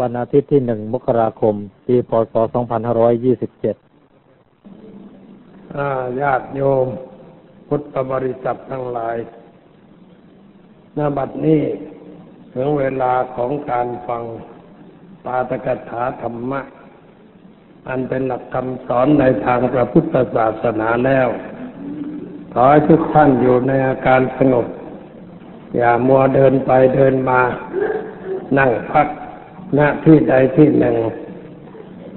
[0.00, 1.54] วันอาทิตย์ที่หนึ่งมกราคม
[1.86, 2.50] ปีพศ 2527
[6.20, 6.86] ญาติโยม
[7.68, 9.16] พุทธบริษัททั้งหลาย
[10.98, 11.62] ณบัดนี้
[12.54, 14.22] ถึงเวลาของการฟัง
[15.24, 16.60] ปาตกถาธรรมะ
[17.88, 21.28] อันเป็นหลักคำสอนในทางพระพุทธศาสนาแล้ว
[22.52, 24.66] ขอให้ทุกท่านอยู่ในอาการสงบ
[25.76, 27.40] อย่ามัวเดินไปเดินมา
[28.58, 29.06] นั่งพัก
[29.78, 30.96] ณที่ใดที่หนึ่ง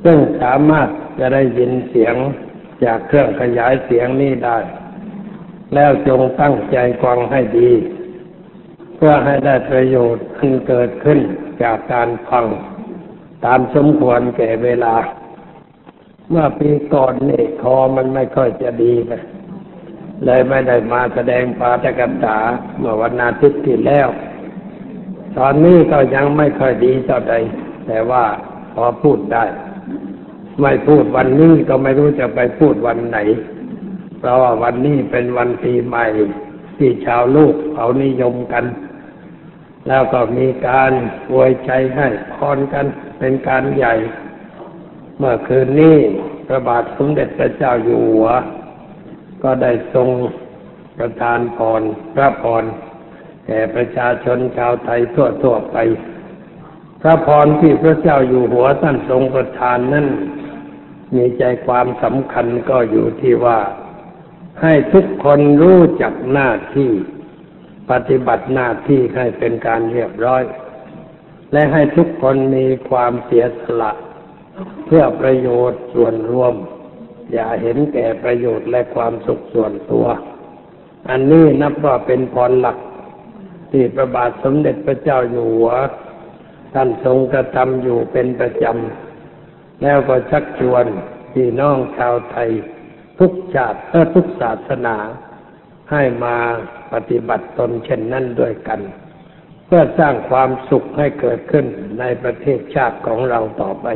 [0.04, 0.88] ซึ่งสามารถ
[1.20, 2.16] จะได้ยินเสียง
[2.84, 4.58] จากเครื่องขยายเสียงนี้ได้
[5.74, 7.72] แล้วจงตั้งใจฟังให้ดี
[8.96, 11.20] เพื่อให้ได้ประโยชน์อันเกิดขึ้น
[11.64, 12.46] จากการฟัง
[13.46, 14.96] ตามสมควรแก่เวลา
[16.30, 19.12] เมื่อปีก่อนนี่คอมันไม่ค่อยจะดีไป
[20.26, 22.40] เลยไม่ได้มาแสดงปาฐกถา
[22.78, 24.08] เมื่อวันอาทิตย์ที่แล้ว
[25.38, 27.36] ตอนนี้ก็ยังไม่ค่อยดีเท่าใด
[27.88, 28.24] แต่ว่า
[28.74, 29.46] พอพูดได้
[30.62, 33.18] ไม่พูดวันนี้ก็ไม่รู้จะไปพูดวันไหน
[34.20, 36.06] เพราะว่าวันนี้เป็นวันปีใหม่
[36.78, 38.66] ที่ชาวลูกเขานิยมกัน
[39.88, 40.92] แล้วก็มีการ
[41.32, 42.86] อวยใจให้พรกัน
[43.20, 43.94] เป็นการใหญ่
[45.18, 45.98] เมื่อคืนนี้
[46.48, 48.30] พระบาทสมเด็จพระเจ้าอยู่หัว
[49.44, 50.10] ก็ได้ทรง
[50.98, 51.82] ประทานพร
[52.16, 52.64] พระพร
[53.46, 55.78] แก่ประชาชนชาวไทยทั่วๆไป
[57.02, 60.08] พระพรที่พระเจ้าอยู่หัวท่านทรงประทานนั้น
[61.16, 63.60] มีใจความสำคัญก็อยู่ที่ว่า
[64.62, 66.92] ให้ทุกคนรู้จักหน้าที่
[67.92, 70.44] ปฏิบัติหน้าที่ให้เป็นการเรียบร้อย
[71.54, 73.92] และให้ทุกคนมีความเสียสละ
[74.86, 76.54] เพื่อประโยชน์ส่วนรวม
[77.34, 80.06] อย่าเห็นแก่ประโยชน์และความสุขส่วนตัว
[81.10, 82.78] อันนี้นับว่าเป็นพรหลัก
[83.76, 85.72] ที่พระบาทสมเด็จพระเจ้าอยู่หัว
[86.74, 90.86] ท่านทรงกระทำอยู่เป็นประจำ แล้วก็ชักชวน
[91.34, 92.50] พี่น้องชาวไทย
[93.20, 94.98] ทุกชาติและทุกศาสนา
[95.92, 96.36] ให้มา
[96.94, 98.80] ปฏิบัติตนเช่นนั้นด้วยกัน
[99.66, 101.66] เพื่อสร้างความสุขให้เกิดขึ้น
[102.00, 103.88] ในประเทศชาติของเราต่อไป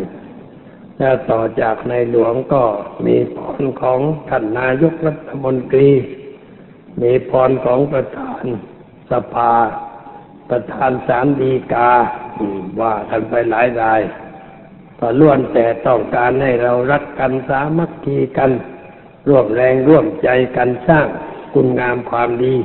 [1.00, 2.64] แล้วต่อจากในหลวงก็
[3.06, 4.00] มีพรของ
[4.30, 5.90] ท่านนายกรัฐมนตรี
[7.02, 8.44] มีพรของประธาน
[9.12, 9.54] สภา
[10.50, 11.92] ประธานสารดีกา
[12.82, 14.02] ว่ากันไปหลายราย
[15.00, 18.52] ก็ล้วนแต่ต้องการให้เรารักกันสามัคคีกัน
[19.30, 21.08] ร่วมแรงร่วมใจกันสร้าง
[21.54, 22.56] คุณงามความดี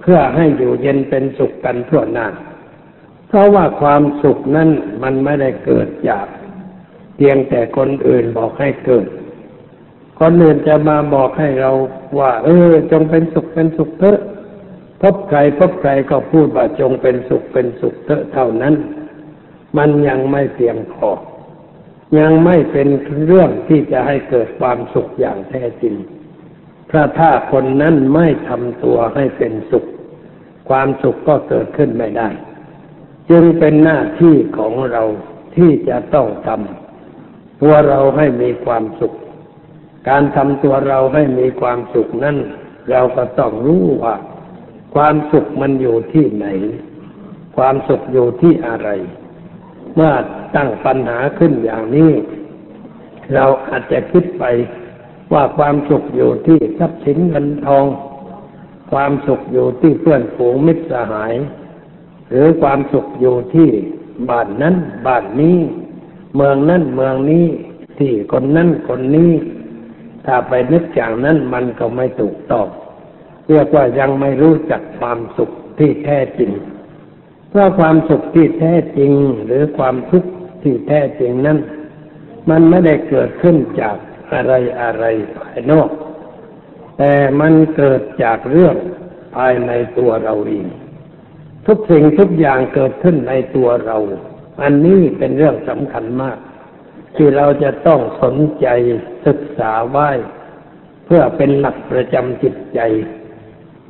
[0.00, 2.26] เพื่อให้อยู่เย็นเป็นสุขกันทั่วหน้า
[3.28, 4.68] เพราะว่าความสุขนั้น
[5.02, 6.26] มันไม่ได้เกิดจาก
[7.16, 9.06] เพียงแต่คนอื่นบอกให้เกิด
[10.20, 11.70] คนอื่นจะมาบอกให้เรา
[12.18, 14.18] ว่า เออ จงเป็นสุขเป็นสุขเถอะ
[15.04, 18.74] พบใครพบใครก็พูดว่าจงเป็นสุขเป็นสุขเถอะเท่านั้น
[19.78, 21.08] มันยังไม่เพียงพอ
[22.18, 22.88] ยังไม่เป็น
[23.26, 25.94] เรื่องที่จะให้เกิดความสุขอย่างแท้จริง
[26.96, 29.84] พราะถ้าคนนั้นไม่ทำตัวให้เป็นสุข
[30.68, 32.28] ความสุขก็เกิดขึ้นไม่ได้
[33.30, 35.02] จึงเป็นหน้าที่ของเรา
[35.56, 39.14] ที่จะต้องทำตัวเราให้มีความสุข
[40.08, 42.36] การทำตัวเราให้มีความสุขนั้น
[42.90, 44.16] เราก็ต้องรู้ว่า
[44.94, 46.46] ความสุขมันอยู่ที่ไหน
[47.56, 48.88] ความสุขอยู่ที่อะไร
[49.94, 50.12] เมื่อ
[50.56, 52.12] ตั้งปัญหาขึ้นอย่างนี้
[53.34, 54.44] เราอาจจะคิดไป
[55.32, 57.86] ว่าความสุขอยู่ที่ทรัพย์สินเงินทอง
[58.92, 61.34] ความสุขอยู่ที่เพื่อนฝูงมิตรสหาย
[62.30, 63.68] หรือความสุขอยู่ที่
[64.30, 64.74] บ้านนั้น
[65.06, 65.58] บ้านนี้
[66.36, 67.46] เมืองนั้นเมืองนี้
[67.98, 69.32] ที่คนนั้นคนนี้
[70.26, 72.66] ถ้าไปนึกอย่างนั้นมันก็ไม่ถูกต้อง
[73.48, 76.50] เรียกว่ายังไม่รู้จักความสุขที่แท้จริง
[77.50, 79.12] เพราะความสุขที่แท้จริง
[79.46, 80.30] หรือความทุกข์
[80.62, 81.58] ที่แท้จริงนั้น
[82.50, 83.96] มันไม่ได้เกิดขึ้นจาก
[84.32, 85.04] อะไรอะไร
[85.36, 85.88] ภายนอก
[86.98, 88.76] แต่มันเกิดจากเรื่อง
[89.34, 90.66] ภายในตัวเราเอง
[91.66, 93.98] ทุกสิ่งทุกอย่างเกิดขึ้นในตัวเรา
[94.62, 96.38] อันนี้เป็นเรื่องสำคัญมาก
[97.16, 98.66] ที่เราจะต้องสนใจ
[99.26, 100.10] ศึกษาไว้
[101.04, 102.80] เพื่อเป็นหลักประจำจิตใจ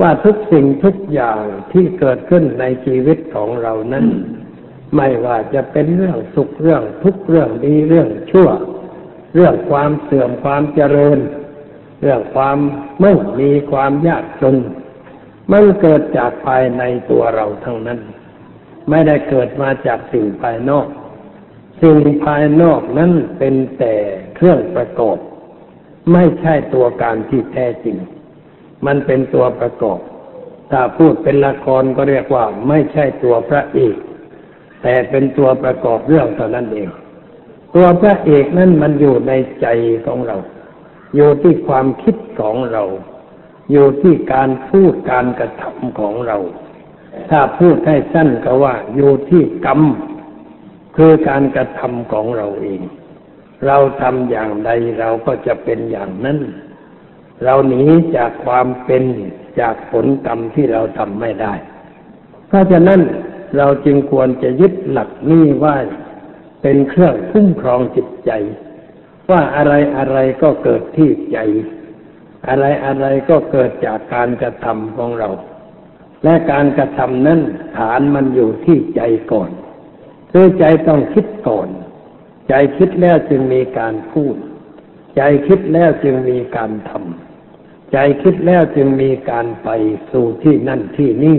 [0.01, 1.41] ว่าทุกสิ่งทุกอย่าง
[1.73, 4.07] ที่เกิดขึ้นในชีวิตของเรานั้น
[4.97, 8.49] ไม่ว่าจะเป็นเรื่องสุขเรื่องทุกเรื่องดีเรื่องชั่ว
[9.35, 11.19] เรื่องความเสื่อมความเจริญ
[12.03, 12.59] เรื่องความ
[13.03, 14.57] มั่งมีความยากจน
[15.53, 18.01] มันเกิดจากภายในตัวเราทั้งนั้น
[18.91, 20.87] ไม่ได้เกิดมาจากสิ่งภายนอก
[21.83, 23.95] สิ่งภายนอกนั้นเป็นแต่
[24.35, 25.19] เครื่องประกอบ
[26.13, 27.97] ไม่ใช่ตัวการที่แท้จริง
[28.87, 30.01] มันเป็นตัวประกอบ
[30.71, 33.97] ถ้าพูดเป็นละครก็เรียกว่าไม่ใช่ตัวพระเอก
[34.83, 36.89] แต่เป็นตัวประกอบเรื่องเท่านั้นเอง
[37.75, 39.67] ตัวพระเอกนั่นมันอยู่ในใจ
[40.07, 40.37] ของเรา
[41.17, 42.85] อยู่ที่ความคิดของเรา
[43.73, 46.37] อยู่ที่การพูดการกระทำของเรา
[47.31, 49.81] ถ้าพูดให้สั้นก็ว่าอยู่ที่กรรม
[50.97, 52.83] คือการกระทำของเราเอง
[53.67, 54.71] เราทำอย่างใด
[55.01, 56.39] เราก็จะเป็นอย่างนั้น
[57.43, 57.83] เราหนี
[58.17, 59.05] จากความเป็น
[59.61, 61.55] จากผลกรรมที่เราทำไม่ได้
[62.49, 63.01] เพราะฉะนั้น
[63.57, 65.77] เราจึงควรจะยึดหลักนี้ว่า
[66.63, 68.31] เป็นเครื่องคุ้มครองจิตใจ
[69.31, 71.39] ว่าอะไรอะไรก็เกิดที่ใจ
[72.49, 75.31] อะไรอะไรก็เกิดจากการกระทำของเรา
[76.25, 77.41] และการกระทำนั้น
[77.77, 79.03] ฐานมันอยู่ที่ใจ
[79.33, 79.51] ก่อน
[80.33, 81.69] คือใจต้องคิดก่อน
[82.49, 84.37] ใจคิดแล้วจึงมีการพูด
[85.17, 87.24] ใจคิดแล้วจึงมีการทำ
[87.97, 89.69] ใจคิดแล้วจึงมีการไป
[90.11, 91.39] สู่ที่นั่นที่นี่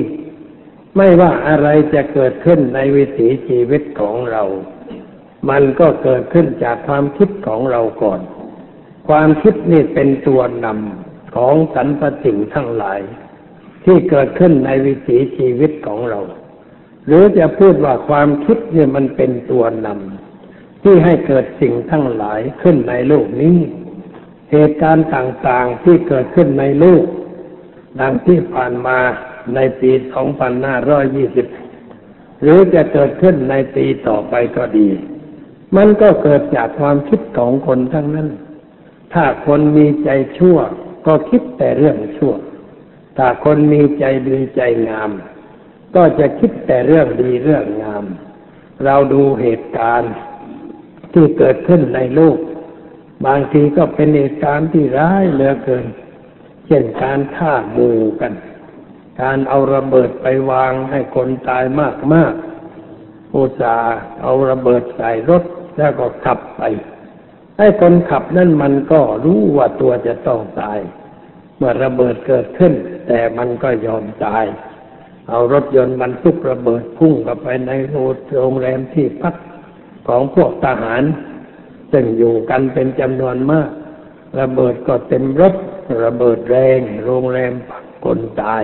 [0.98, 4.44] ไม่ว่าอะไรจะเกิดขึ้นในวิถีชีวิตของเรา
[5.50, 8.20] มันก็เกิดขึ้นจากความคิดของเราก่อน
[9.08, 13.00] ความคิดนี่เป็นตัวนำของสรรพสิ่งทั้งหลาย
[13.86, 16.20] ที่เกิดขึ้นในวิถีชีวิตของเรา
[17.08, 23.58] หรือจะพูดว่าความคิดเนี่ยมันเป็นตัวนำที่ให้เกิดสิ่งทั้งหลายขึ้นในโลกนี้
[24.56, 27.04] เหตุการณ์ต่างๆที่เกิดขึ้นในโลก
[28.00, 29.00] ดังที่ผ่านมา
[29.56, 29.92] ในปี
[31.58, 34.90] 2520 หรือจะเกิดขึ้นในปีต่อไปก็ดี
[35.76, 38.30] มันก็เกิดจากความคิดของคนทั้งนั้น
[39.14, 40.58] ถ้าคนมีใจชั่ว
[41.08, 42.34] ก็คิดแต่เรื่องชั่ว
[43.18, 45.12] ถ้าคนมีใจดีใจงาม
[45.96, 48.06] ก็จะคิดแต่เรื่องดีเรื่องงาม
[48.86, 50.14] เราดูเหตุการณ์
[51.14, 52.38] ที่เกิดขึ้นในโลก
[53.26, 55.86] บางทีก็เป็นเหตุการณ์ที่ร้ายเหลือเกิน
[56.68, 58.34] เช่นการฆ่าหมู่กัน
[59.22, 62.34] การเอาระเบิดไปวางให้คนตายมากมาก
[63.36, 65.44] อุตสาห์เอาระเบิดใส่รถ
[65.78, 66.62] แล้วก็ขับไป
[67.58, 70.80] ให้คนขับนั่นมันก็รู้ว่าตัวจะต้องตาย
[71.58, 72.74] เมื่อระเบิดเกิดขึ้น
[73.08, 74.46] แต่มันก็ยอมตาย
[75.30, 77.72] เอารถยนต์บรรทุกระเบิดพุ่งเข้าไปใน
[78.32, 79.36] โรงแรมที่พัก
[80.08, 81.04] ของพวกทหาร
[81.98, 83.68] ซึ่งอยู่กันเป็นจำนวนมาก
[84.40, 85.54] ระเบิดก็เต็มรถ
[86.04, 87.54] ระเบิดแรง โรงแรม
[88.06, 88.64] คนตาย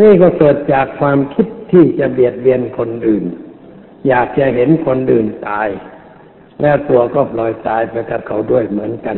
[0.00, 3.24] นี่ก็เกิดจากความคิดที่จะเบียดเบียนคนอื่น
[4.08, 5.68] อยากจะเห็นคนอื่นตาย
[6.60, 9.16] แล้วตัวก็ปล่อยตายไปกับเขาด้วยเหมือนกัน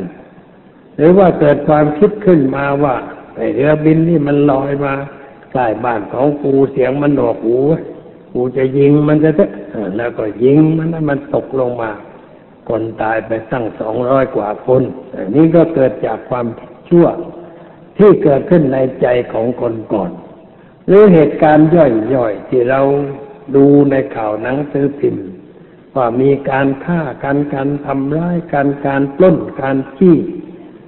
[0.97, 2.95] หรือว่าเกิดความคิดขึ้นมาว่า
[3.37, 4.95] ไอ้เรือบินนี่มันลอยมา
[5.53, 7.59] ใต้บ้านของกูเสียงมันหนวกหู
[8.33, 9.51] กูจะยิงมันจะเถอะ
[9.97, 11.91] แล้วก็ยิงมันมันตกลงมา
[12.69, 14.83] คนตายไปตั้งสองร้อยกว่าคน
[15.15, 16.47] อันนี้ก็เกิดจากความ
[16.89, 17.07] ชั่ว
[17.99, 20.11] ที่เกิดขึ้นในใจของคนก่อน
[20.87, 21.69] หรือเหตุการณ์
[22.15, 22.81] ย่อยๆที่เรา
[23.57, 25.27] ดูในข่าวหนังสือพิมพ์
[25.97, 30.17] ว่ามีการฆ่าการการทำร้ายการการปล้นการขี้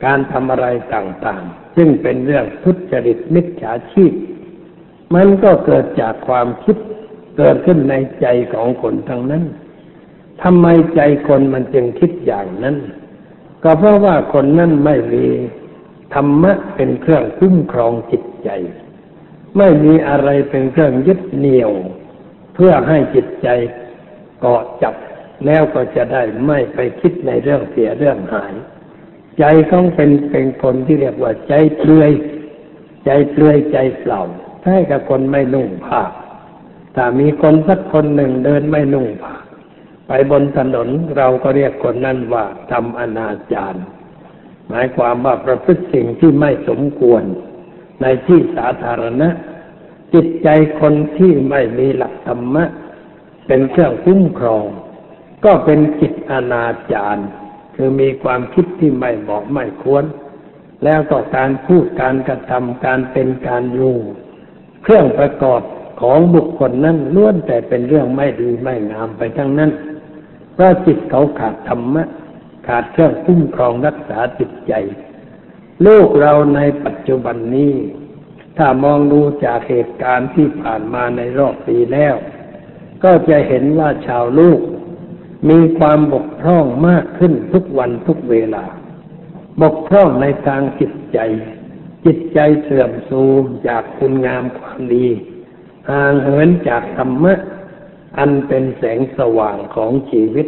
[0.05, 4.13] การทำอะไรต่างๆ ซึ่งเป็นเรื่องทุจริตมิจฉาชีพ
[5.15, 6.77] มันก็เกิดจากความคิด
[7.39, 9.45] เกิดขึ้นในใจของคนทั้งนั้น
[10.43, 12.77] ทำไมใจคนมันจึงคิดอย่างนั้น
[13.63, 15.27] ก็เพราะว่าคนนั้นไม่มี
[16.15, 18.49] ธรรมะเป็นเครื่องคุ้มครองจิตใจ
[19.59, 21.73] ไม่มีอะไรเป็นเครื่องยึดเหนี่ยว
[22.55, 23.49] เพื่อให้จิตใจ
[24.41, 24.95] เกาะจับ
[25.47, 28.55] แล้วก็จะได้ไม่ไปคิดในเรื่องเสียเรื่องหาย
[29.39, 32.11] ใจต้องเป็นเป็นคนที่เรียกว่าใจเปลือย
[33.05, 34.21] ใจเปลือยใจเปล่า
[34.63, 36.03] ใช่กับคนไม่นุ่งผ้า
[36.95, 39.34] ถ้ามีคนสักคนหนึ่งเดินไม่นุ่งผ้า
[40.09, 43.75] ไปบนถนนเราก็เรียกคนนั้นว่าทำอนาจาร
[44.69, 47.23] หมายความว่าประพฤติสิ่งที่ไม่สมควร
[48.03, 49.29] ในที่สาธารณะ
[50.15, 50.49] จิตใจ
[50.81, 52.65] คนที่ไม่มีหลักธรรมะ
[53.47, 54.67] เป็นเครื่องคุ้มครอง
[55.45, 57.23] ก็เป็นจิตอนาจาร
[57.77, 60.05] คือมีความคิดที่ไม่เหมาะไม่ควร
[60.85, 63.97] แล้วก็การพูดการกระทำการเป็นการอยู่
[64.83, 65.61] เครื่องประกอบ
[66.01, 69.71] ของบุคคลนั้นล้วนแต่เป็นเรื่องไม่ดีไม่งามไปทั้งนั้น
[70.55, 72.05] เพราะจิตเขาขาดธรรมะ
[72.67, 74.73] ขาดเครื่องคุ้มครองรักษาจิตใจ
[75.83, 77.75] โลกเราในปัจจุบันนี้
[78.57, 82.15] ถ้ามองดูจากเหตุการณ์ที่ผ่านมาในรอบปีแล้ว
[83.05, 84.61] ก็จะเห็นว่าชาวลูก
[85.51, 88.65] มีความบกพร่องมากขึ้นทุกวันทุกเวลา
[89.63, 91.19] บกพร่องในทางจิตใจ
[92.05, 95.07] จิตใจเสื่อมโทรมจากคุณงามความดี
[95.91, 97.35] ห่างเหินจากธรรมะ
[98.19, 100.47] อันเป็นแสงสว่างของชีวิต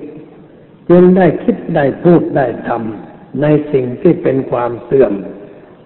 [0.90, 5.12] จึงได้คิดได้พูดได้ทำในสิ่งที่เป็นความเสื่อม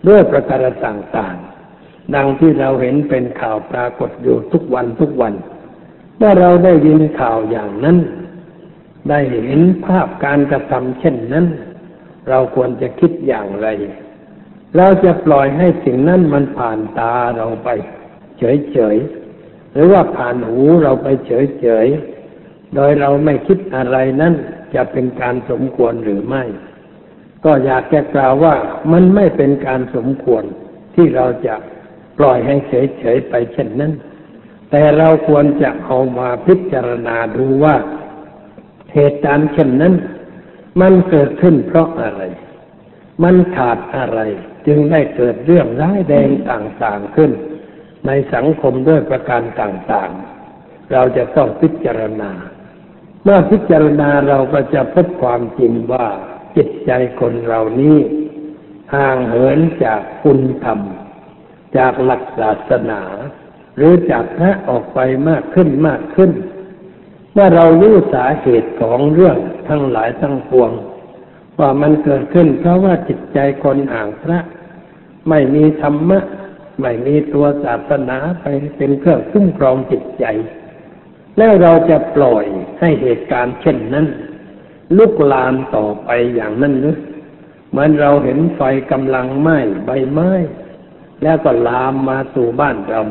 [0.09, 5.35] ด้วยประการต่างๆ ดังที่เราเห็นเป็นข่าวปรากฏอยู่ทุกวันทุกวัน
[6.17, 7.99] เมื่อเราได้ยินข่าวอย่างนั้น
[9.09, 11.47] ได้เห็นภาพการกระทำเช่นนั้น
[12.29, 13.67] เราควรจะคิดอย่างไร
[14.77, 17.69] เราจะปล่อยให้สิ่งนั้นมันผ่านตาเราไป
[18.39, 19.20] เฉยๆ
[19.73, 24.35] หรือว่าผ่านหูเราไปเฉยๆ โดยเราไม่คิดอะไรนั้น
[24.75, 26.45] จะเป็นการสมควรหรือไม่
[27.45, 28.55] ก็อยากจะกล่าวว่า
[28.93, 30.45] มันไม่เป็นการสมควร
[30.95, 31.55] ที่เราจะ
[32.19, 33.93] ปล่อยให้เฉยๆไปเช่นนั้น
[34.71, 37.77] แต่เราควรจะเอามาพิจารณาดูว่า
[38.95, 39.95] เหตุการณ์เช่นนั้น
[40.81, 42.23] มันเกิดขึ้นเพราะอะไร
[43.23, 44.21] มันขาดอะไร
[44.67, 47.31] จึงได้เกิดเรื่องร้ายแดงต่างๆขึ้น
[48.07, 52.31] ในสังคมด้วยประการต่างๆ เราจะต้องพิจารณา
[53.25, 56.07] เมื่อพิจารณาเราก็จะพบความจริงว่า
[56.57, 56.91] จิตใจ
[57.21, 57.99] คนเรานี้
[58.95, 60.81] ห่างเหินจากคุณธรรม
[61.77, 63.03] จากหลักศาสนา
[63.77, 66.31] หรือจากพระออกไปมากขึ้นมากขึ้น
[67.33, 69.39] เมื่อเรารู้สาเหตุของเรื่อง
[69.69, 70.71] ทั้งหลายทั้งปวง
[71.59, 74.39] ว่ามันเกิดขึ้นเพราะว่าจิตใจคนห่างพระ
[75.29, 76.19] ไม่มีธรรมะ
[76.81, 78.45] ไม่มีตัวศาสนาไป
[78.77, 80.25] เป็นเครื่องคุ้มครองจิตใจ
[81.37, 82.45] แล้วเราจะปล่อย
[82.81, 84.07] ให้เหตุการณ์เช่นนั้น
[84.99, 86.99] ลุกลามต่อไปอย่างนั้นหรือ
[87.71, 88.61] เหมือนเราเห็นไฟ
[88.93, 90.31] กำลังไหม้ใบไม้
[91.23, 93.03] แล้วก็ลามมาสู่บ้านเรา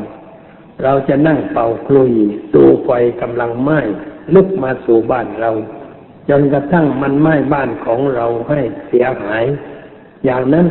[0.82, 2.12] เราจะนั่งเป่าคลุย
[2.54, 2.90] ดูไฟ
[3.22, 3.80] กำลังไหม้
[4.34, 5.50] ลุกมาสู่บ้านเรา
[6.28, 9.44] จนกระทั่งมันไหม้บ้านของเราให้เสียหาย
[10.24, 10.66] อย่างนั้น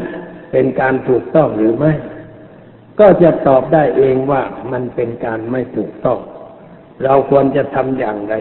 [0.51, 1.91] เป็นการถูกต้องหรือไม่
[2.99, 4.41] ก็จะตอบได้เองว่า
[4.71, 6.19] มันเป็นการไม่ถูกต้อง
[7.03, 8.35] เราควรจะทำอย่างไร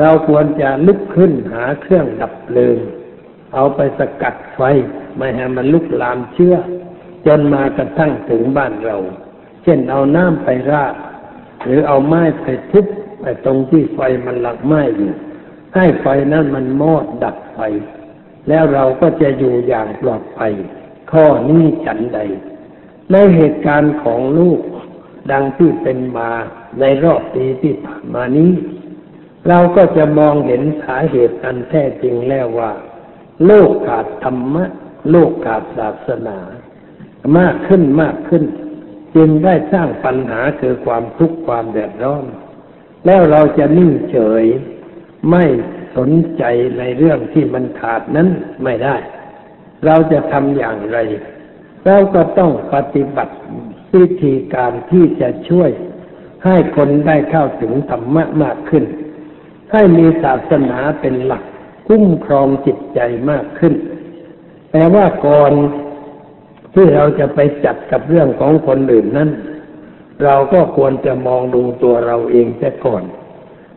[0.00, 2.76] เราควรจะลุกขึ้นหาเครื่องดับเพลิง
[3.54, 4.60] เอาไปสกัดไฟ
[5.16, 6.56] ไม่ให้มันลุกลามเชื้อ
[7.26, 8.96] จนมากระทั่งถึงบ้านเรา
[9.62, 10.94] เช่นเอาน้ำไปราด
[11.64, 12.86] หรือเอาไม้ไปทุบ
[13.20, 15.12] ไปตรงที่ไฟมันหลักไหม้อยู่
[15.74, 17.60] ให้ไฟนั้นมันมอดดับไป
[18.48, 20.52] แล้วเราก็จะอยู่อย่างปลอดภัย
[21.12, 22.18] ข้อนี้ฉันใด
[23.12, 24.60] ในเหตุการณ์ของลูก
[25.32, 26.30] ดังที่เป็นมา
[26.80, 28.52] ในรอบปีที่ผ่านมานี้
[29.48, 32.72] เราก็จะมองเห็นสาเหตุอันแท้จริงแล้วว่า
[33.46, 34.64] โลกขาดธรรมะ
[35.10, 36.38] โลกขาดศาสนา
[37.38, 38.44] มากขึ้นมากขึ้น
[39.16, 42.24] จึงได้สร้างปัญหาคือความทุกข์ความเดือดร้อน
[43.06, 44.44] แล้วเราจะนิ่งเฉย
[45.30, 45.44] ไม่
[45.96, 46.42] สนใจ
[46.78, 48.28] ในเรื่องที่มันขาดนั้น
[48.64, 48.96] ไม่ได้
[49.86, 50.98] เราจะทำอย่างไร
[51.86, 53.34] เราก็ต้องปฏิบัติ
[53.94, 55.70] วิธีการที่จะช่วย
[56.44, 58.84] ให้คนได้เข้าถึงธรรมะมากขึ้น
[59.72, 61.44] ให้มีศาสนาเป็นหลัก
[61.88, 63.00] คุ้มครองจิตใจ
[63.30, 63.74] มากขึ้น
[64.72, 65.52] แต่ว่าก่อน
[66.74, 69.30] ที่เราจะไปจัดกับเรื่องของคนอื่นนั้น
[70.24, 73.02] เราก็ควรจะมองดูตัวเราเองเสียก่อน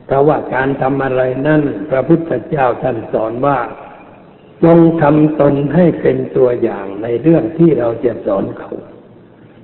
[0.05, 3.57] เพราะว่าการทำอะไรนั่นพระพุทธเจ้าท่านสอนว่า
[4.63, 8.71] จงทำตนให้เป็นตัวอย่างในเรื่องที่เราจะสอนเขา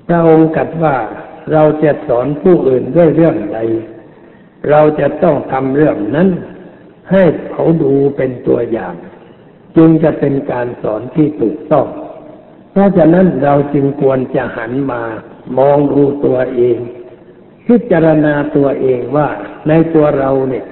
[0.07, 0.95] พระองค์กัดว่า
[1.53, 3.59] เราจะสอนผู้อื่นด้วยเรื่องใด
[4.69, 6.29] เราจะต้องทำเรื่องนั้น
[7.11, 8.95] ให้เขาดูเป็นตัวอย่าง
[9.77, 11.87] จึงจะเป็นการสอนที่ถูกต้อง
[12.71, 15.01] เพราะฉะนั้นเราจึงควรจะหันมา
[15.57, 16.77] มองดูตัวเอง
[17.67, 19.27] พิจารณาตัวเองว่า
[19.67, 20.65] ในตัวเราเนี่ย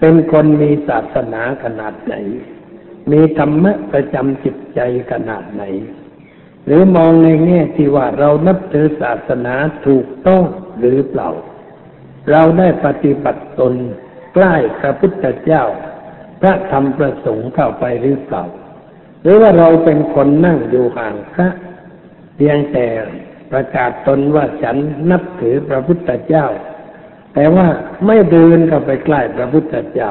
[0.00, 2.14] เป็นคนมีศาสนาขนาดไหน
[3.12, 4.80] มีธรรมะประจำจิตใจ
[5.10, 5.62] ขนาดไหน
[6.66, 9.54] หรือมองในแง่ที่ว่าเรานับถือศาสนา
[9.86, 10.44] ถูกต้อง
[10.78, 11.30] หรือเปล่า
[12.30, 13.74] เราได้ปฏิบัติตน
[14.34, 15.64] ใกล้พระพุทธเจ้า
[16.40, 18.44] พระธรรมประสงค์เข้าไปหรือเปล่า
[19.22, 21.48] หรือว่าเราเป็นคนนั่งอยู่ห่างพระ
[22.36, 22.86] เพียงแต่
[23.50, 24.76] ประกาศตนว่าฉัน
[25.10, 26.46] นับถือพระพุทธเจ้า
[27.34, 27.66] แต่ว่า
[28.06, 30.10] ไม่เดินเข้าไปใกล้พระพุทธเจ้า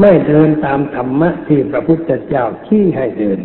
[0.00, 3.40] ไม่เดินตามธรรมะที่พระพุทธเจ้าชี้ให้เดิน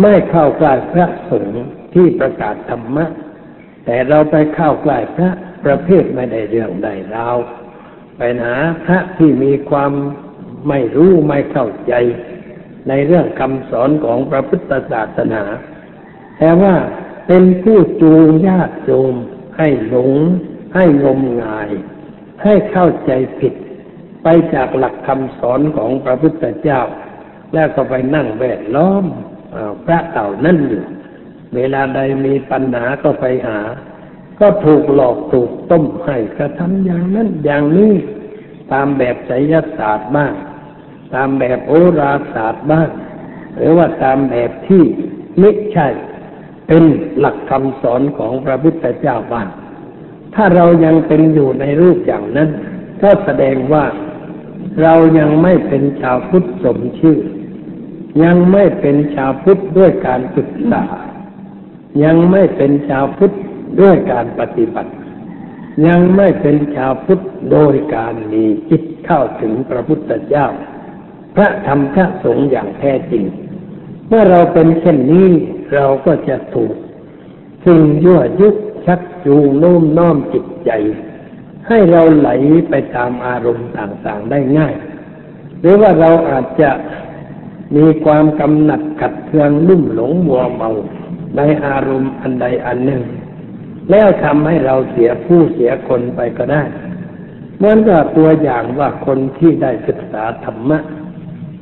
[0.00, 1.64] ไม่เข้าใกล้พระสงฆ์
[1.94, 3.04] ที่ประกาศธรรมะ
[3.84, 5.30] แต่เราไปเข้าใกล้พระ
[5.64, 7.36] ประเภทไม่ได้เรื่องใดราว
[8.16, 9.92] ไปหาพระที่มีความ
[10.68, 11.94] ไม่รู้ไม่เข้าใจ
[12.88, 15.42] ในเรื่องคำสอนของพระพุทธศาสนา
[16.38, 16.74] แต่ว่า
[17.26, 19.14] เป็นผู้จูงญาติโยม
[19.58, 20.12] ให้หลง
[20.74, 21.70] ให้งมงาย
[22.42, 23.54] ให้เข้าใจผิด
[24.22, 26.80] ไปจากหลักคำสอนของพระพุทธเจ้า
[27.54, 29.04] แล้วก็ไปนั่งแวดล้อม
[29.84, 30.84] พระเต่านั่นอยู่
[31.54, 33.60] เวลาใดมีปัญหาก็ไปหา
[34.40, 37.94] ก็ถูกหลอกถูกต้มให้กระทำอย่างนั้นอย่างนี้
[38.72, 40.32] ตามแบบไสยศาสตร์บ้าง
[41.14, 42.88] ตามแบบโอราศาสตร์บ้าง
[43.56, 44.82] หรือว่าตามแบบที่
[45.38, 45.88] ไม่ใช่
[46.66, 46.84] เป็น
[47.18, 49.48] หลักคำสอนของพระพุทธเจ้าบ้าง
[50.34, 52.48] ถ้าเรายังเป็นอยู่ในรูปอย่างนั้น
[53.02, 53.84] ก็แสดงว่า
[54.80, 57.18] เรายังไม่เป็นชาวพุทธสมชื่อ
[58.24, 60.84] ยังไม่เป็นชาวพุทธด้วยการศึกษา
[62.04, 63.32] ยังไม่เป็นชาวพุทธ
[63.80, 64.92] ด้วยการปฏิบัติ
[65.86, 67.20] ยังไม่เป็นชาวพุทธ
[67.52, 70.46] โดยการมีจิตเข้าถึงพระพุทธเจ้า
[71.34, 73.24] พระธรรมพระสงฆ์อย่างแท้จริง
[74.08, 75.28] เมื่อเราเป็นเช่นนี้
[75.74, 76.72] เราก็จะถูก
[77.64, 78.48] สิ่งยั่วยุ
[78.86, 80.70] ชักจูงโน้มน้อมจิตใจ
[81.72, 82.30] ให้เราไหล
[82.68, 84.74] ไปตามอารมณ์ต่างๆได้ง่าย
[85.60, 86.70] หรือว่าเราอาจจะ
[87.76, 90.70] มีความกำหนัดขัดเคืองลุ่มหลงมัวเมา
[91.36, 93.02] ในอารมณ์อันใดอันหนึ่ง
[93.90, 96.62] แล้วทำให้เราเสียผู้เสียคนไปก็ได้
[97.56, 100.78] เหมือนกับตัวอย่างว่าคนที่ได้ศึกษาธรรมะ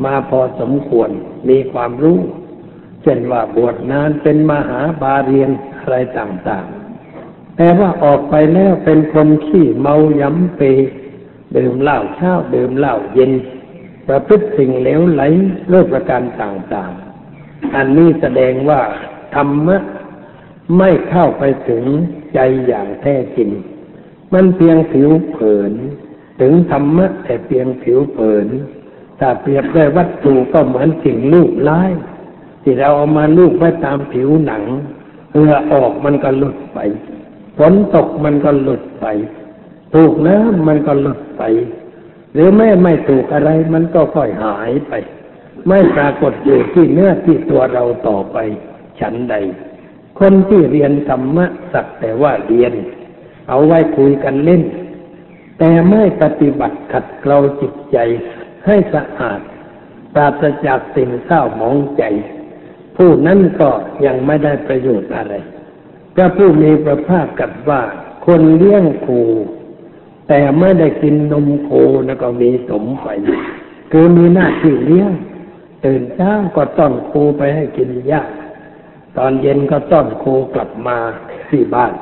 [0.04, 1.10] มาพอสมควร
[1.48, 2.18] มีความรู้
[3.02, 6.79] เช่นว่าบวชนานเป็นมหาบาเรียนอะไรต่างๆ
[7.56, 10.62] แต่ว่าออกไปแล้วเป็นคนขี้เมาย้ำเป
[11.56, 13.32] ดื่มเหล้าเช้าดื่มเหล้าเย็น
[14.08, 15.22] ประพฤติสิ่งเหลวไหล
[15.68, 18.80] เลิกประการต่างๆ อันนี้แสดงว่า
[19.34, 19.76] ธรรมะ
[20.78, 21.84] ไม่เข้าไปถึง
[22.34, 23.50] ใจอย่างแท้จริง
[24.32, 25.72] มันเพียงผิวเผิน
[26.40, 28.48] ถึงธรรมะแต่เพียงผิวเผิน
[29.18, 31.82] ถ้าเปรียบด้วยวัตถุก็เหมือนสิ่งลูกไล้
[32.62, 34.62] ที่เราเอามาลูกไว้ตามผิวหนัง
[35.32, 36.78] เหงื่อออกมันก็หลุดไป
[37.62, 39.06] ฝนตกมันก็หลุดไป
[39.94, 41.42] ถูกน้ำมันก็หลุดไป
[42.32, 44.92] หรือแม่ไม่ถูกอะไรมันก็ค่อยหายไป
[45.68, 48.36] ไม่ปรากฏอยู่ที่เนื้อที่ตัวเราต่อไป
[49.00, 49.34] ฉันใด
[50.18, 52.72] คนที่เรียนธรรมะสักแต่ว่าเรียน
[53.48, 54.62] เอาไว้คุยกันเล่น
[55.58, 57.98] แต่ไม่ปฏิบัติขัดเกลาจิตใจ
[58.66, 59.40] ให้สะอาด
[60.14, 62.02] ปราศจากสิ่งเศร้าหมองใจ
[62.96, 63.70] ผู้นั้นก็
[64.06, 65.34] ยังไม่ได้ประโยชน์อะไร
[66.14, 67.82] พระผู้มีพระภาคกัดว่า
[68.26, 69.08] คนเลี้ยงโค
[70.28, 71.70] แต่ไม่ได้กินนมโค
[72.06, 73.06] นะก็มีสมไป
[73.92, 75.12] คือมีหน้าที่เลี้ยง
[75.84, 78.22] ตื่นเช้าก็ต้อนโคไปให้กินหญ้า
[79.16, 80.98] ตอนเย็นก็ต้อนโคกลับมา
[81.50, 81.92] ที่บ้าน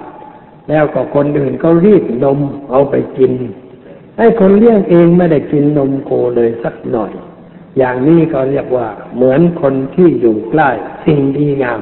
[0.68, 2.38] แล้วก็คนอื่นก็รีดนม
[2.71, 3.33] เอาไปกิน
[4.16, 7.12] ไอ้คนเลี้ยงเองไม่ได้กินนมโคเลยสักหน่อย
[7.79, 10.71] อย่างนี้ก็เรียกว่าเหมือนคนที่อยู่ใกล้
[11.05, 11.81] สิ่งดีงาม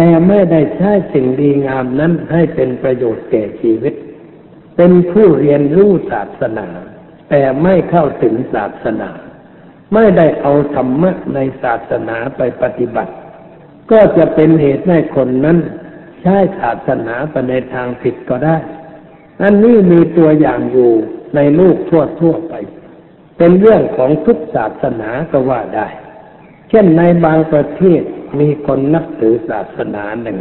[0.00, 3.94] แต่ไม่ได้ใช้สิ่งดีงามนั้นให้เป็นประโยชน์แก่ชีวิต
[4.76, 6.68] เป็นผู้เรียนรู้ศาสนา
[7.30, 9.10] แต่ไม่เข้าถึงศาสนา
[9.94, 13.12] ไม่ได้เอาธรรมะในศาสนาไปปฏิบัติ
[13.90, 15.58] ก็จะเป็นเหตุให้คนนั้น
[16.22, 18.56] ใช้ศาสนาไปในทางผิดก็ได้
[19.42, 20.92] อันนี้มีตัวอย่างอยู่
[21.36, 22.54] ในโลกทั่วทั่วไป
[23.38, 25.88] เป็นเรื่องของทุกศาสนาก็ว่าได้
[26.68, 28.02] เช่นในบางประเทศ
[28.40, 30.38] มีคนนับถือศาสนาหนึ่ง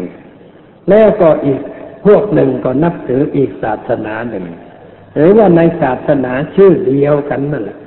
[0.89, 1.61] แล้วก็อีก
[2.05, 4.45] พวกหนึ่งก็นับถืออีกศาสนาหนึ่ง
[5.15, 7.77] หรือว่าในศาสนาชื่อเดียวกันนั่นแหละ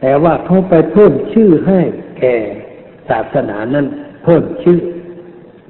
[0.00, 1.80] แต่ว่าเขาไปเพิ่มชื่อให้
[2.18, 2.36] แก่
[3.08, 3.86] ศาสนานั้น
[4.24, 4.80] เพิ่มชื่อ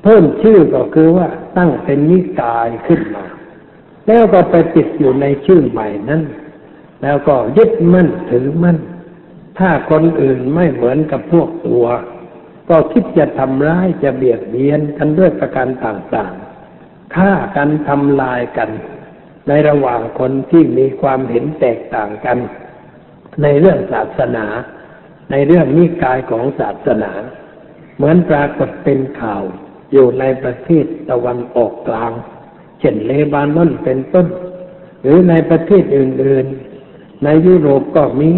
[0.05, 3.25] เพิ่มชื่อก็คือว่าตั้งเป็นนิกายขึ้นมา
[4.07, 6.23] แล้วก็ไปติดอยู่ในชื่อใหม่นั้น
[7.03, 8.79] แล้วก็ยึดมั่นถือมั่น
[9.59, 11.87] ถ้าคนอื่นไม่เหมือนกับพวกตัว
[12.71, 18.71] ก็คิดจะทำร้ายจะเบียดเบียนกันด้วยประการต่างๆฆ่ากันทำลายกัน
[19.49, 22.39] ในระหว่างคนที่มีความเห็นแตกต่างกัน
[23.43, 24.47] ในเรื่องศาสนา
[25.31, 27.13] ในเรื่องนิกายของศาสนา
[27.97, 29.43] เหมือนปรากฏเป็นข่าว
[29.93, 32.13] อยู่ในประเทศตะวันออกกลาง
[32.81, 34.27] เช่นเลบานอนเป็นต้น
[35.03, 38.31] หรือในประเทศอื่นๆ ในยุโรปก็มี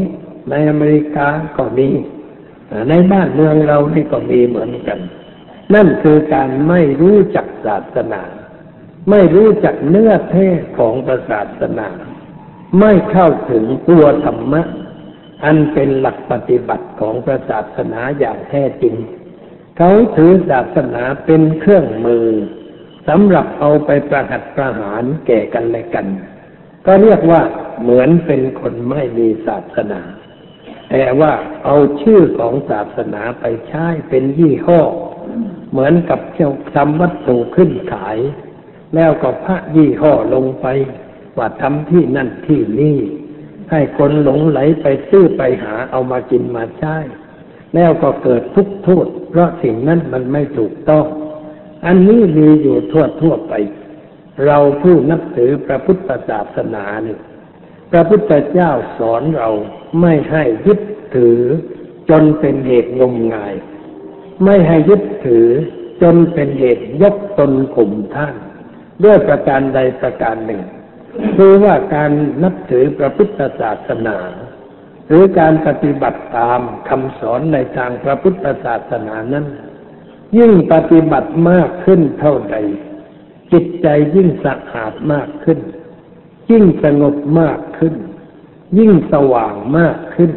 [0.50, 1.88] ในอเมริกาก็มี
[2.88, 4.98] ในบ้านเมืองเรานี่ก็มีเหมือนกัน
[5.74, 8.22] นั่นคือการไม่รู้จักศาสนา
[9.10, 10.46] ไม่รู้จักเนื้อแท้
[10.78, 10.94] ของ
[11.30, 11.88] ศาสนา
[12.80, 14.62] ไม่เข้าถึงตัวธรรมะ
[15.44, 18.94] อันเป็นหลักปฏิบัติของพระศาสนาอย่างแท้จริง
[19.78, 22.26] เขาถือศาสนาเป็นเครื่องมือ
[23.08, 26.06] สำหรับเอาไปประหัตประหารแก่กันและกัน
[26.86, 27.42] ก็เรียกว่า
[27.82, 30.00] เหมือนเป็นคนไม่มีศาสนา
[30.94, 31.32] แต่ว่า
[31.64, 34.80] เอาชื่อของศาสนาไปใช้เป็นยี่ห้อ
[35.70, 38.18] เหมือนกับเจ้าทำวัตถุขึ้นขาย
[38.94, 40.66] แล้วก็พระยี่ห้อลงไป
[41.38, 42.98] ว่าทำที่นั่นที่นี่
[43.70, 46.96] ให้คนหลงไหลไปซื้อไปหาเอามากินมาใช้
[47.74, 51.04] แล้วก็เกิดทุกข์โทษ เพราะสิ่งนั้นมันไม่ถูกต้อง
[51.86, 53.54] อันนี้มีอยู่ทั่วทั่วไป
[54.46, 57.18] เราผู้นับถือพระพุทธศาสนาเนี่ย
[57.90, 59.48] พระพุทธเจ้าสอนเรา
[60.00, 60.80] ไม่ให้ยึด
[61.14, 61.38] ถือ
[62.10, 63.54] จนเป็นเหตุงมงาย
[64.44, 65.48] ไม่ให้ยึดถือ
[66.02, 68.34] จนเป็นเหตุยกตนข่มท่าน
[69.04, 70.62] ด้วยประการใดประการหนึ่ง
[71.36, 72.10] คือว่าการ
[72.42, 74.18] นับถือพระพุทธศาสนา
[75.08, 79.46] หรือการปฏิบัติตามคำสอนในทางพระพุทธศาสนานั้น
[80.38, 82.56] ยิ่งปฏิบัติมากขึ้นเท่าใด
[83.52, 85.58] จิตใจยิ่งสะอาดมากขึ้น
[86.50, 87.94] ยิ่งสงบมากขึ้น
[88.78, 90.32] ยิ่งสว่างมากขึ้น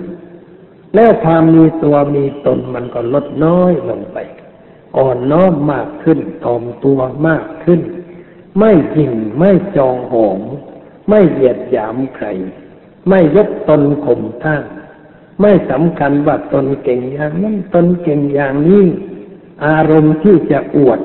[0.96, 4.18] และความมีตัวมีตนมันก็ลดน้อยลงไป
[4.98, 7.82] อ่อนน้อมมากขึ้นถ่อมตัวมากขึ้น
[8.60, 10.38] ไม่จริงไม่จองหอง
[11.10, 12.28] ไม่เหยียดหยามใคร
[13.10, 14.64] ไม่ยกตนข่มท่าน
[15.42, 18.86] ไม่สำคัญว่าตนเก่งอย่างนั้นตนเก่งอย่างนี้
[19.66, 21.00] อารมณ์ที่จะอวด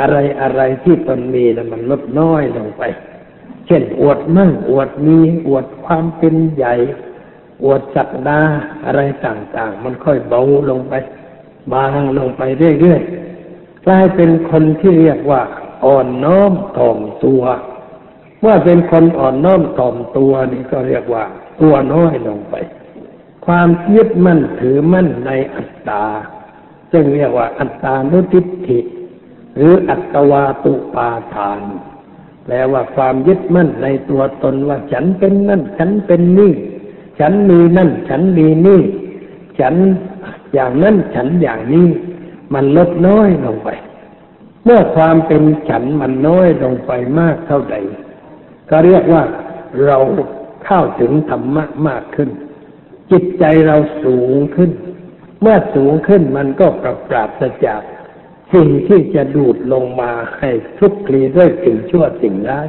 [0.00, 2.82] อะไรอะไรที่ตนมีนะมันลดน้อยลงไป
[3.66, 6.74] เช่นอวดมั่งอวดมีอวดความเป็นใหญ่
[7.64, 8.40] อวดศักดา
[8.84, 10.94] อะไรต่างๆ มันค่อยเบาลงไป
[11.72, 12.42] บางลงไป
[12.80, 15.42] เรื่อยๆกลายเป็นคนที่เรียกว่า
[15.84, 17.42] อ่อนน้อมถ่อมตัว
[18.40, 21.24] เมื่อเป็นคนอ่อนน้อมถ่อมตัวนี่ก็เรียกว่า
[21.60, 22.54] ตัวน้อยลงไป
[23.46, 26.04] ความยึดมั่นถือมั่นในอัตตา
[26.92, 28.78] ซึ่งเรียกว่าอัตตานุทิฏฐิ
[29.56, 31.60] หรืออัตวาตุปาทาน
[32.44, 36.52] แปลว่าความยึดมั่นในตัวตนว่าฉันเป็นนั่น ฉันเป็นนี่
[37.20, 38.82] ฉันมีนั่น ฉันมีนี่
[39.60, 39.74] ฉัน
[40.54, 41.88] อย่างนั้นฉันอย่างนี้
[42.54, 43.68] มันลดน้อยลงไป
[44.64, 47.76] เมื่อความเป็นฉันมันน้อยลงไปมากเท่าใด
[48.70, 49.22] ก็เรียกว่า
[49.86, 49.98] เรา
[50.64, 52.30] เข้าถึงธรรมะมากขึ้น
[53.10, 54.70] จิตใจเราสูงขึ้น
[55.40, 57.82] เมื่อสูงขึ้นมันก็ปราบปราศจาก
[58.52, 62.68] สิ่งที่จะดูดลงมาให้คลุกคลีด้วยสิ่งชั่วสิ่งร้าย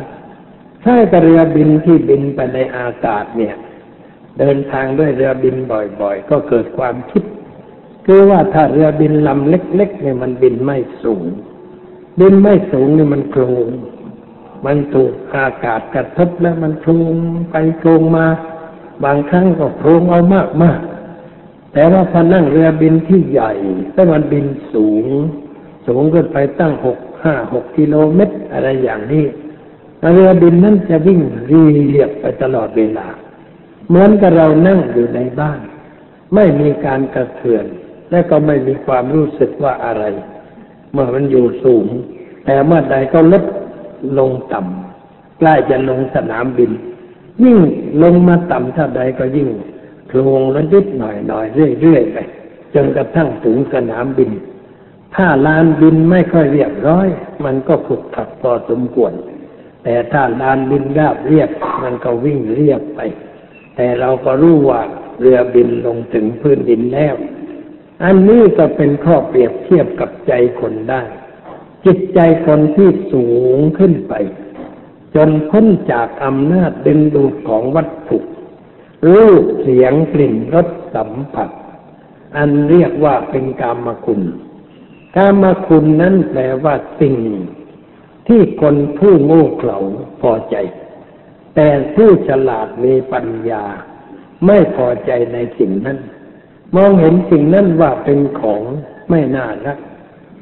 [0.83, 3.55] ถ้าเรือบินที่บินไปในอากาศเนี่ย
[4.39, 5.55] เดินทางด้วยเรือบิน
[6.01, 7.23] บ่อยๆ ก็เกิดความคิด
[8.05, 11.23] คือว่าถ้าเรือบินลำเล็กๆเนี่ยมันบินไม่สูง
[12.19, 13.67] บินไม่สูงนี่มันโครง
[14.65, 17.13] มันถูกอากาศกระทบแล้วมันโครง
[17.51, 18.25] ไปโครงมา
[19.03, 23.51] บางครั้งก็โครงเอามากมากๆแต่ว่าพอนั่งเรือบินที่ใหญ่
[23.93, 25.05] ถ้ามันบินสูง
[25.88, 29.26] สูงขึ้นไปตั้งหกห้าหกกิโลเมตร อะไรอย่างนี้
[30.13, 33.08] เรือบินนั้นจะวิ่งรีเรียบไปตลอดเวลา
[33.88, 35.60] เหมือนกับเรานั่งอยู่ในบ้าน
[36.36, 37.65] ไม่มีการกระเทือน
[38.12, 40.04] และก็ไม่มีความรู้สึกว่าอะไร
[40.91, 41.86] เมื่อมันอยู่สูง
[42.45, 43.43] แต่เมื่อใดก็ลด
[44.19, 46.71] ลงต่ำใกล้จะลงสนามบิน
[47.43, 47.58] ยิ่ง
[48.04, 49.50] ลงมาต่ำเท่าใดก็ยิ่ง
[50.08, 51.45] โครงละนิดหน่อยหน่อย
[51.80, 52.17] เรื่อยๆไป
[52.74, 54.32] จนกระทั่งถึงสนามบิน
[55.15, 57.07] ถ้าลานบินไม่ค่อยเรียบร้อย
[57.45, 59.13] มันก็ขุกขลักพอสมควร
[59.83, 61.49] แต่ถ้าลานบินราบเรียบ
[61.83, 62.99] มันก็วิ่งเรียบไป
[63.75, 64.81] แต่เราก็รู้ว่า
[65.19, 67.15] เรือบินลงถึงพื้นดินแล้ว
[68.03, 71.01] อันนี้ก็เป็นข้อเปรียบเทียบกับใจคนได้
[71.85, 74.13] จิตใจคนที่สูงขึ้นไป
[75.15, 78.17] จนพ้นจากอำนาจดึงดูดของวัตถุ
[79.13, 81.49] รูปเสียงกลิ่นรสสัมผัส
[82.37, 84.21] อันเรียกว่าเป็นกามคุณ
[85.15, 87.15] กามคุณนั้นแปลว่าสิ่ง
[88.28, 89.78] ที่คนผู้โง่เขลา
[90.21, 90.56] พอใจ
[91.56, 93.63] แต่ผู้ฉลาดมีปัญญา
[94.45, 95.97] ไม่พอใจในสิ่งนั้น
[96.75, 98.62] มองเห็นสิ่งนั้นว่าเป็นของ
[99.10, 99.78] ไม่น่ารัก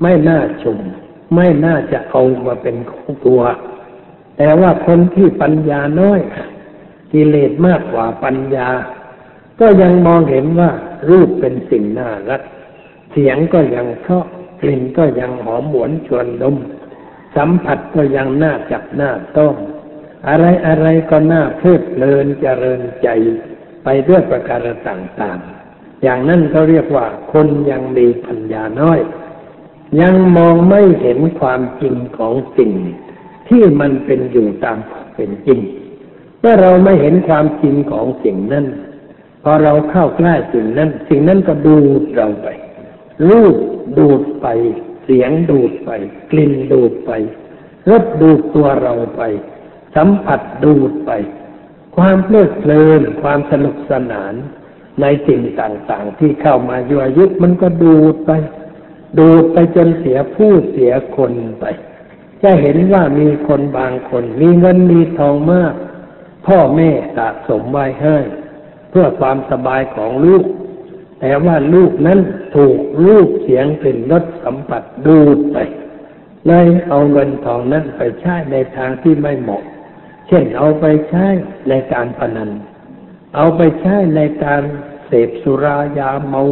[0.01, 0.79] ไม่น่าชม
[1.35, 3.41] ไม่น่าจะเอามาเป็นของตัว
[4.37, 6.19] แต่ว่าคนที่ปัญญาน้อย
[7.13, 8.69] กิเลสมากกว่าปัญญา
[9.59, 10.71] ก็ยังมองเห็นว่า
[11.09, 12.41] รูปเป็นสิ่งน่ารัก
[13.11, 14.25] เสียงก็ยังเพราะ
[14.63, 16.55] กลิ่นก็ยังหอมหวนชวนดม
[17.35, 19.53] สัมผัสก็ยังน่าจับน่าต้อง
[20.27, 23.07] อะไรอะไรก็น่าเพลิดเพลินเจริญใจ
[23.83, 28.99] ไปด้วยประการต่างๆ อย่างนั้นเขาเรียกว่าคนยังมีปัญญาน้อย
[30.01, 32.71] ยังมองไม่เห็นความจริงของสิ่ง
[33.49, 34.77] ที่มันเป็นอยู่ตาม
[35.15, 35.59] เป็นจริง
[36.39, 38.65] เมื่อเราไม่เห็นความจริงของสิ่งนั้น
[39.43, 41.75] พอเราเข้าใกล้สิ่งนั้น สิ่งนั้นก็ดู
[42.15, 42.47] เราไป
[43.29, 43.55] รูป
[43.99, 44.47] ดูดไป
[45.03, 45.89] เสียงดูดไป
[46.31, 47.11] กลิ่นดูดไป
[47.89, 49.21] รสดูดตัวเราไป
[49.95, 51.11] สัมผัสดูดไป
[51.95, 54.33] ความเพลิดเพลินความสนุกสนาน
[55.01, 58.31] ในสิ่งต่างๆ ที่เข้ามายั่วยุมันก็ดูดไป
[59.19, 61.65] ดูดไปจนเสียผู้เสียคนไป
[62.43, 65.73] จะเห็นว่ามีคนบางคน มีเงินมีทองมาก
[66.47, 68.17] พ่อแม่สะสมไว้ให้
[68.89, 70.43] เพื่อความสบายของลูก
[71.25, 72.19] แต่ว่าลูกนั้น
[72.55, 75.57] ถูกลูกเสียงกลิ่นรสสัมผัสดูดไป
[76.47, 79.63] เลยเอาเงินทองนั้นไปใช้ในทางที่ไม่เหมาะ
[80.27, 81.25] เช่นเอาไปใช้
[81.69, 82.49] ในการพนัน
[83.35, 84.61] เอาไปใช้ในการ
[85.05, 86.43] เสพสุรายาเมา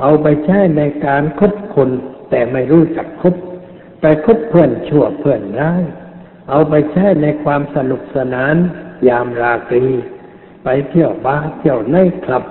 [0.00, 1.90] เอาไปใช้ในการคบคน
[2.30, 3.34] แต่ไม่รู้จักคบ
[4.00, 5.82] ไปคบเพื่อนชั่วเพื่อนร้าย
[6.50, 8.54] เอาไปใช้ในความสนุกสนาน
[9.08, 9.84] ยามราตรี
[10.64, 12.44] ไปเที่ยวบาร์เที่ยวในคลับ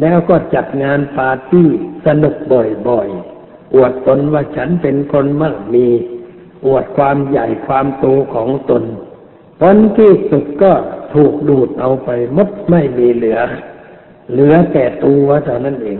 [0.00, 1.68] แล้วก็จัดงานปาร์ตี้
[2.06, 5.86] สนุกบ่อยๆ อวดตนว่าฉันเป็นคนมั่งมี
[6.66, 8.82] อวดความใหญ่ความโตของตน
[9.60, 10.72] ผลที่สุดก็
[11.14, 13.38] ถูกดูดเอาไปมดไม่มีเหลือ
[14.32, 15.98] เหลือแต่ตัวเท่านั้นเอง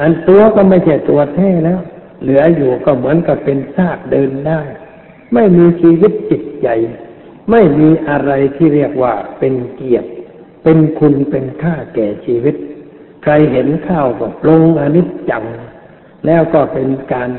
[0.00, 1.80] อันตัวก็ไม่ใช่ตัวแท้แล้ว
[2.22, 4.60] เหลืออยู่ก็เหมือนกับเป็นซากเดินได้
[5.34, 6.68] ไม่มีชีวิตจิตใจ
[7.50, 10.08] ไม่มีอะไรที่เรียกว่าเป็นเกียรติ
[10.64, 12.56] เป็นคุณเป็นค่าแก่ชีวิต
[13.22, 15.44] ใครเห็นข้าวก็ปรงอนิจจัง
[16.26, 17.30] แล้วก็เป็นการ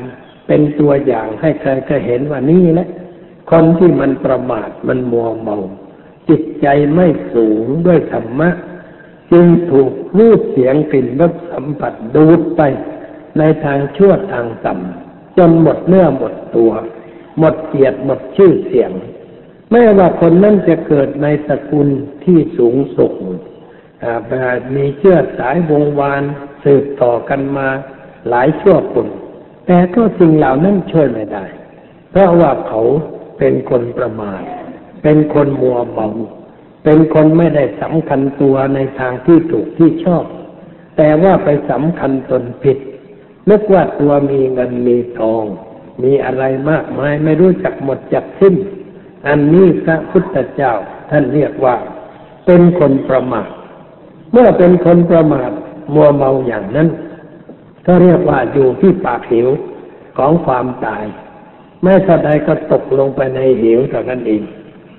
[0.46, 2.88] เป็นตัวอย่างให้ใครก็เห็นว่านี่แหละ
[3.50, 5.58] คนที่มันประมาทมันมัวเมา
[6.28, 8.50] จิตใจไม่สูงด้วยธรรมะ
[9.32, 12.60] จึงถูกรูปเสียงกลิ่นรสสัมผัสดูดไป
[13.38, 16.72] ในทางชั่วทางต่ำจนหมดเนื้อหมดตัว
[17.38, 18.90] หมดเกียรติหมดชื่อเสียง
[19.70, 21.88] ไม่ว่าคนนั้นจะเกิดในสกุล
[22.24, 23.14] ที่สูงส่ง
[24.76, 26.22] มีเชื่อสายวงวาน
[26.64, 27.68] สืบต่อกันมา
[28.28, 29.06] หลายชั่วคน
[29.66, 31.44] แต่ก็สิ่งเหล่านั้นช่วยไม่ได้
[32.10, 32.82] เพราะว่าเขา
[33.38, 34.42] เป็นคนประมาท
[35.02, 36.08] เป็นคนมัวเมา
[36.84, 40.24] เป็นคนไม่ได้สำคัญตัวในทางที่ถูกที่ชอบ
[40.96, 42.78] แต่ว่าไปสำคัญตนผิด
[43.50, 45.44] นึกว่าตัวมีเงินมีทอง
[46.02, 48.54] มีอะไรมากมายไม่รู้จักหมดจักสิ้น
[49.26, 50.72] อันนี้พระพุทธเจ้า
[51.10, 51.76] ท่านเรียกว่า
[52.46, 53.48] เป็นคนประมาท
[54.36, 55.50] เมื่อเป็นคนประมาท
[55.94, 56.88] มัวเมาอย่างนั้น
[57.86, 59.48] ก็เรียกว่าอยู่ที่ปากหิว
[60.18, 61.04] ของความตาย
[61.82, 64.42] แม้สัดใดก็ตกลงไปในเหวเท่านั้นเอง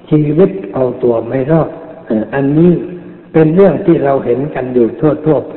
[0.09, 1.69] ชีวิตเอาตัวไม่รอด
[2.33, 2.71] อันนี้
[3.33, 4.87] เป็นเรื่องที่เราเห็นกันอยู่
[5.25, 5.55] ทั่วๆไป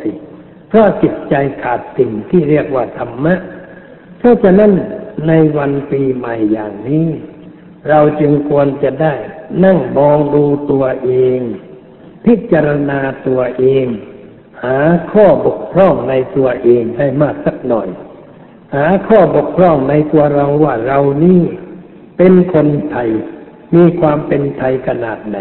[0.68, 3.34] เพราะจิตใจขาดสิ่งที่เรียกว่าธรรมะ
[4.18, 4.72] เพราะฉะนั้น
[5.28, 7.08] ในวันปีใหม่อย่างนี้
[7.88, 9.14] เราจึงควรจะได้
[9.64, 11.40] นั่งมองดูตัวเอง
[12.24, 13.86] พิจารณาตัวเอง
[14.64, 14.78] หา
[15.12, 17.88] ข้อบกพร่องในตัวเองให้มากสักหน่อย
[18.74, 21.42] หาข้อบกพร่องในตัวเราว่าเรานี่
[22.18, 23.10] เป็นคนไทย
[23.74, 25.38] มีความเป็นไทยขนาดไหน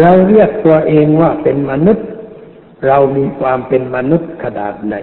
[0.00, 2.06] เราเรียกตัวเองว่าเป็นมนุษย์
[2.86, 4.96] เรามีความเป็นมนุษย์ขนาดไหน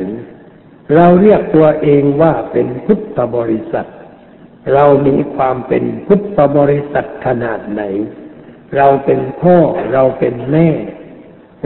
[0.96, 3.88] เราเรียกตัวเองว่าเป็นพุทธบริษัท
[4.74, 7.82] เรามีความเป็นพุทธบริษัทขนาดไหน
[8.78, 9.58] เราเป็นพ่อ
[9.94, 10.68] เราเป็นแม่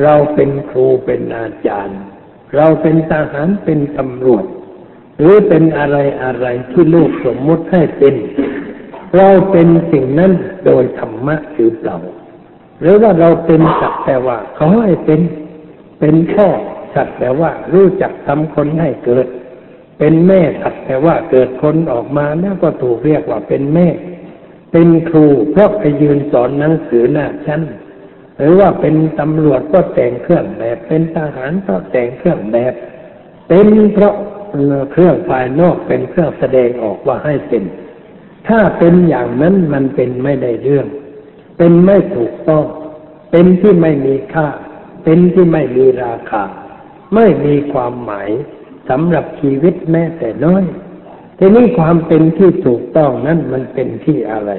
[0.03, 1.99] เราเป็นครูเป็นอาจารย์
[2.55, 4.45] เราเป็นทหารเป็นตำรวจ
[5.19, 8.15] หรือเป็นอะไรอะไรที่ลูกสมมุติให้เป็น
[9.17, 10.31] เราเป็นสิ่งนั้น
[10.65, 11.97] โดยธรรมะหรือเปล่า
[12.81, 15.21] หรือว่าเราเป็นสักแต่ว่าเขาให้เป็น
[15.99, 16.47] เป็นพ่อ
[16.95, 19.27] สักแต่ว่ารู้จักทำคนให้เกิด
[19.99, 23.87] เป็นแม่สักแต่ว่าเกิดคนออกมาแล้วก็ถูกเรียกว่าเป็นแม่
[24.71, 27.61] เป็นครูเพราะไปยืนสอนหนังสือหน้าชั้น
[28.37, 32.73] หรือว่าเป็นตำรวจก็แต่งเครื่องแบบ เป็นทหารก็แต่งเครื่องแบบ
[33.47, 34.15] เป็นเพราะ
[34.91, 37.63] เครื่องภายนอกเป็นเครื่องแสดงออกว่าให้เป็น
[38.47, 40.87] ถ้าเป็นอย่างนั้นมันเป็นไม่ได้เรื่อง
[41.57, 42.65] เป็นไม่ถูกต้อง
[43.31, 44.47] เป็นที่ไม่มีค่า
[45.03, 46.43] เป็นที่ไม่มีราคา
[47.15, 48.29] ไม่มีความหมาย
[48.89, 50.63] สำหรับชีวิตแม้แต่น้อย
[51.41, 54.51] ทีนี้ความเป็นที่ถูกต้องนั้นมันเป็นที่อะไร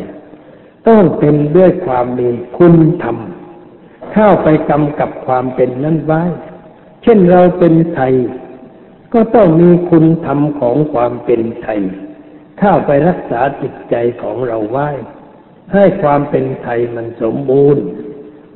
[0.88, 3.16] ต้องเป็นด้วยความมีคุณธรรม
[4.12, 6.22] เข้าไปกำกับความเป็นนั้นไว้
[7.02, 8.14] เช่นเราเป็นไทย
[9.12, 11.80] ก็ต้องมีคุณธรรมของความเป็นไทย
[12.58, 14.88] เข้าไปรักษาจิตใจของเราไว้
[15.72, 17.82] ให้ความเป็นไทยมันสมบูรณ์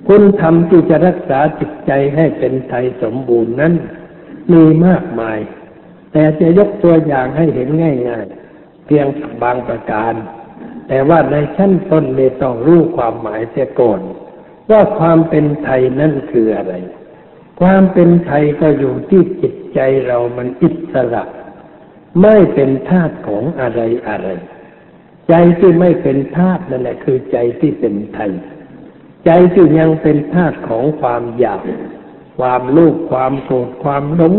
[0.09, 3.73] คุณธรรมที่จะรักษาจิตใจให้เป็นไทยสมบูรณ์นั้น
[4.53, 5.39] มีมากมาย
[6.15, 9.07] แต่จะยกตัวอย่างให้เห็นง่ายๆ เพียง
[9.43, 10.15] บางประการ
[10.89, 14.01] แต่ว่าในชั้นต้นไม่ต้องรู้ความหมายเสียก่อน
[14.71, 16.75] ว่าความเป็นไทยนั่นคืออะไร
[17.61, 21.25] ความเป็นไทยก็อยู่ที่จิตใจเรามันอิสระ
[22.23, 24.29] ไม่เป็นทาสของอะไรอะไร
[25.29, 28.33] ใจที่ไม่เป็นทาสนั่นแหละคือใจที่เป็นไทย
[29.27, 31.61] ใจที่ยังเป็นทาสของความอยาก
[32.39, 34.35] ความโลภความโกรธความหลง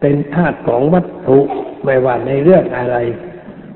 [0.00, 1.38] เป็นทาสของวัตถุ
[1.84, 2.96] ไม่ว่าในเรื่องอะไร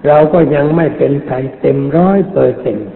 [0.06, 2.88] เราก็ยังไม่เป็นไทยเต็มร้อยเปอร์เซ็นต์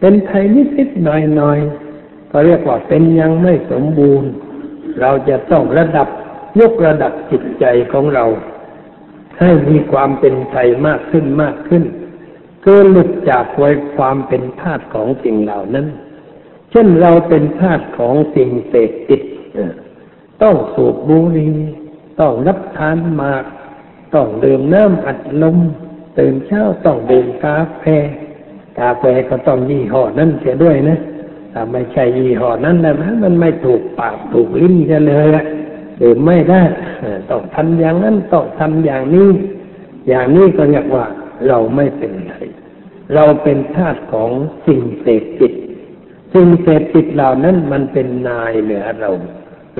[0.00, 1.08] เป็นไทยนิดๆห
[1.40, 4.30] น่อยๆก็เรียกว่าเป็นยังไม่สมบูรณ์
[5.00, 6.08] เราจะต้องระดับ
[6.60, 8.24] ยกระดับจิตใจของเรา
[9.40, 11.82] ให้มีความเป็นไทยมากขึ้นมากขึ้น
[12.64, 15.86] คือหลุดจากไว้ความเป็นทาสของสิ่งเหล่านั้น
[16.70, 19.22] เช่นเราเป็นทาสของสิ่งเสพติด
[20.42, 21.54] ต้องสูบบุหรี่
[22.20, 23.44] ต้องรับทานหมาก
[24.14, 25.56] ต้องดื่มน้ำอัดลม
[26.18, 27.84] ตื่นเช้าต้องดื่มกาแฟ
[28.78, 30.98] กาแฟก็ต้องยี่ห้อนั้นเสียด้วยนะ
[31.52, 35.44] ถ้าไม่ใช่ยี่ห้อนั้นนะมันไม่ถูกปากถูกลิ้นจะเลยอะ
[36.02, 36.62] ดื่มไม่ได้
[37.30, 39.28] ต้องทำอย่างนั้นต้องทำอย่างนี้
[40.08, 41.06] อย่างนี้ก็เรียกว่า
[41.48, 42.34] เราไม่เป็นไร
[43.14, 44.30] เราเป็นทาสของ
[44.66, 45.52] สิ่งเสพติด
[46.34, 49.10] สิ่งเสพติดเหล่านั้นมันเป็นนายเหนือเรา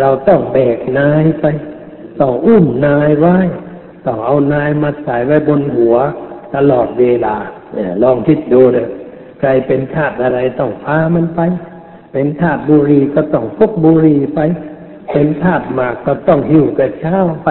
[0.01, 1.45] เราต้องแบกนายไป
[2.21, 3.37] ต้องอุ้มนายไว้
[4.07, 5.97] ต้องเอานายมาใส่ไว้บนหัว
[6.55, 7.37] ตลอดเวลา
[7.75, 8.87] เนี่ยลองคิดดูเลย
[9.41, 11.41] ใครเป็นทาสอะไรต้องพามันไป
[12.13, 14.41] เป็นทาสบุรีก็ต้องพกบุรีไป
[15.13, 17.49] เป็นทาสหมากก็ต้องหิ้วกระเช้าไป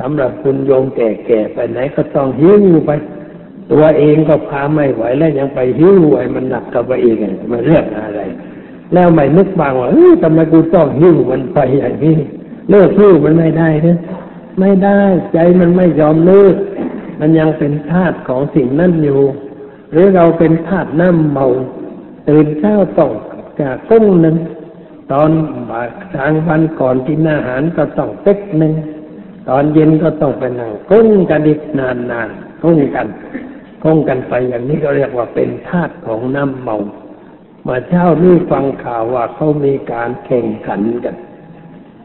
[0.00, 2.90] สำหรับคุณโยมแก่ๆไปไหนก็ต้องหิ้วไป
[3.72, 7.16] ตัวเองก็พาไม่ไหวแล้วยังไปหิ้วไอ้มันหนักกับไปอีก
[7.50, 8.20] มันเรื่องอะไร
[8.94, 12.16] แล้วไม่นึกบางว่าเออทำไมกูต้องหิ้วมันไปอย่างนี้
[12.70, 13.98] เลิกหิ้มันไม่ได้นะ
[14.60, 15.00] ไม่ได้
[15.32, 16.54] ใจมันไม่ยอมเลิก
[17.20, 19.20] มันยังเป็นธาตุของสิ่งนั่นอยู่
[19.92, 21.46] หรือเราเป็นธาตุน้ำเมา
[22.28, 23.12] ตื่นเช้าต้อง
[23.58, 24.36] กะกุ้งหนึ่ง
[25.12, 25.30] ตอน
[25.70, 28.72] บ่ายทางวันก่อนกินอาหารก็ต้องเต็กหนึ่ง
[29.48, 32.28] ตอนเย็นก็ต้องไปนั่งกุ้งกันอีกนานนาน
[32.62, 33.06] กุ้งกัน
[33.82, 36.76] กุ้งกันไปอย่างนี้ก็เรียกว่าเป็นธาตุของน้ำเมา
[37.66, 41.16] มาเช้านี่ฟังข่าวว่าเขามีการแข่งขันกัน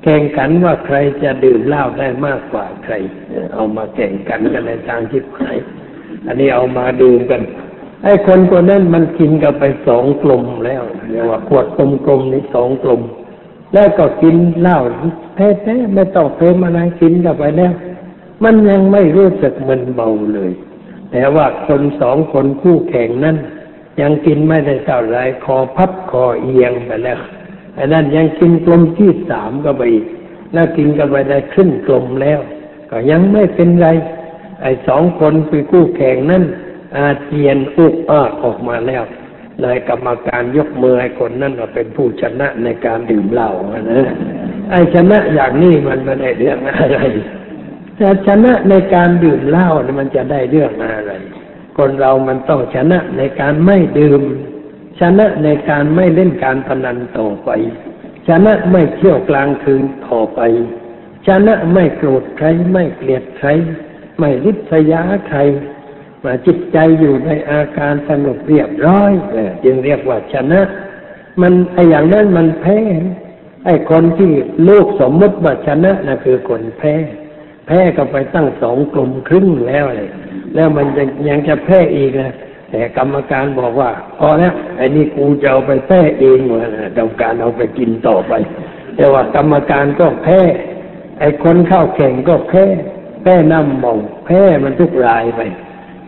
[0.04, 2.94] แข่งขันว่าใครจะดื่มเหล้าได้มากกว่าใคร
[3.54, 5.58] เอามาแข่งขันกันในทางที่หาย
[6.28, 7.42] อันนี้เอามาดื่มกัน
[8.04, 13.02] ไอ้คนคนนั้นมันกินกันไปสองกลมแล้วเรียกว่าขวดกลมๆนี้สองกลม
[13.74, 14.80] แล้วก็กินเหล้า
[15.36, 17.74] แท้ๆไม่ต้องเติมอะไรกินกันไปแล้ว
[18.44, 20.52] มันยังไม่รู้สึกมันเบาเลย
[21.12, 23.38] แต่ว่าคนสองคนคู่แข่งนั้น
[24.02, 27.20] ยังกินไม่ได้เท่าไรคอพับคอเอียงไปแล้ว
[27.76, 30.06] ไอ้นั่นยังกินกลมที่สามก็ไปอีก
[30.54, 32.40] แล้วกินกันไปได้ขึ้นกลมแล้ว
[32.90, 33.88] ก็ยังไม่เป็นไร
[34.62, 36.44] ไอ้สองคนไปคู่แข่งนั้น
[36.96, 39.04] อาเจียนอุกอาออกมาแล้ว
[39.62, 43.52] เลยกรรมการยกมือให้คนนั้นว่าเป็นผู้ชนะในการดื่มเหล้า
[43.92, 44.10] นะ
[44.72, 47.00] ไอ้ชนะอย่างนี้มันไม่ได้เรื่องอะไร
[47.98, 49.68] แต่ชนะในการดื่มเหล้า
[50.00, 51.12] มันจะได้เรื่องอะไร
[51.78, 54.22] คนเรามันต้องชนะในการไม่ดื่ม
[55.02, 57.50] ชนะในการไม่เล่นการพนันต่อไป
[58.28, 60.40] ชนะไม่เที่ยวกลางคืนต่อไป
[61.28, 63.50] ชนะไม่โกรธใครไม่เกลียดใคร
[64.20, 65.40] ไม่ริษยาใคร
[66.24, 69.12] มาจิตใจอยู่ในอาการสงบเรียบร้อย
[69.64, 70.62] จึงเรียกว่าชนะ
[71.42, 72.80] มันไออย่างนั้นมันแพ้
[73.66, 74.32] ไอคนที่
[74.68, 76.96] ลูกสมมติว่าชนะนะคือคนแพ้
[77.66, 80.10] แพ้ก็ไปตั้งสองกลุ่มครึ่งแล้วเลย
[80.56, 82.34] แล้วมันยังยังจะแพ้อีกนะ
[82.72, 88.34] แต่กรรมการบอกว่าพอแล้วไอ้นี่กูจะเอาไปแพ้เองวะต้องการเอาไปกินต่อไป
[88.96, 90.40] แต่ว่ากรรมการก็แพ้
[91.20, 92.66] ไอ้คนเข้าแข่งก็แพ้
[93.24, 95.42] แพ้น้ำมองแพ้มันทุกรายไป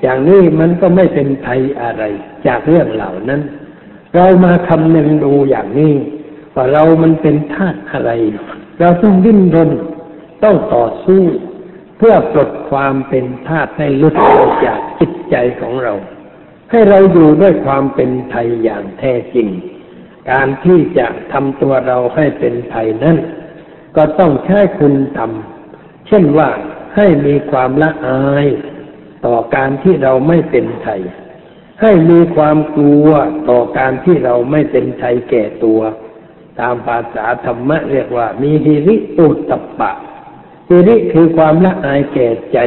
[0.02, 2.04] อย่างนี้มันก็ไม่เป็นไทยอะไร
[2.47, 3.41] จากเรื่องเหล่านั้น
[4.15, 5.93] เรามาคำนึงดูอย่างนี้
[6.56, 8.12] ว่าเรามันเป็นธาตุอะไร
[8.80, 9.71] เราต้องดิ้นรน
[10.43, 11.23] ต้องต่อสู้
[11.97, 15.93] เพื่อปลดความเป็นธาตุให้ลุดออกจากจิตใจของเรา
[16.71, 19.47] ให้เราอยู่ด้วยความเป็นไทยอย่างแท้จริง
[20.32, 23.17] การที่จะทำตัวเราให้เป็นไทยนั้น
[23.95, 25.32] ก็ต้องใช้คุณธรรม
[26.08, 26.49] เช่นว่า
[26.95, 28.45] ให้มีความละอาย
[29.26, 31.02] ต่อการที่เราไม่เป็นไทย
[31.82, 33.10] ให้มีความกลัว
[33.49, 35.82] ต่อการที่เราไม่เป็นไทยแก่ตัว
[36.60, 39.91] ตามภาษาธรรมะเรียกว่า มีฮิริอุตตปะ
[40.69, 42.58] ฮิริคือความละอายแก่ใจ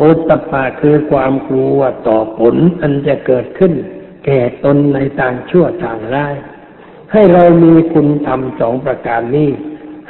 [0.00, 3.72] อตปาคือความกลัวต่อผลอันจะเกิดขึ้น
[4.24, 6.34] แก่ตนในทางชั่วทางร้าย
[7.12, 9.50] ให้เรามีคุณธรรมสองประการนี้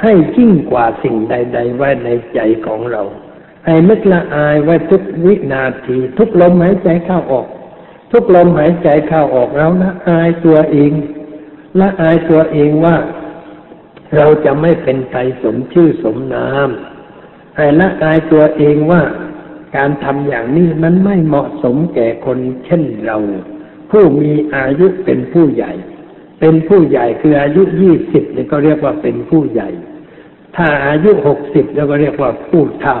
[0.01, 3.03] ให้ยิ่งกว่าสิ่งใด ๆ ไว้ในใจของเรา
[3.65, 7.47] ให้นึกละอายไว้ทุกวินาที ทุกลมหายใจเข้าออก
[8.11, 10.91] ทุกลมหายใจเข้าออกเราละอายตัวเอง
[11.79, 12.95] ละอายตัวเองว่า
[14.15, 16.69] เราจะไม่เป็นไทยสมชื่อสมนาม
[17.57, 19.01] ให้ละอายตัวเองว่า
[19.75, 23.17] การทำอย่างนี้มันไม่เหมาะสมแก่คนเช่นเรา
[23.91, 25.71] ผู้มีอายุเป็นผู้ใหญ่
[26.39, 29.69] เป็นผู้ใหญ่คืออายุยี่สิบนี่ก็เรียกว่าเป็นผู้ใหญ่
[30.55, 32.97] ถ้าอายุหกสิบแล้วก็เรียกว่าผู้เฒ่า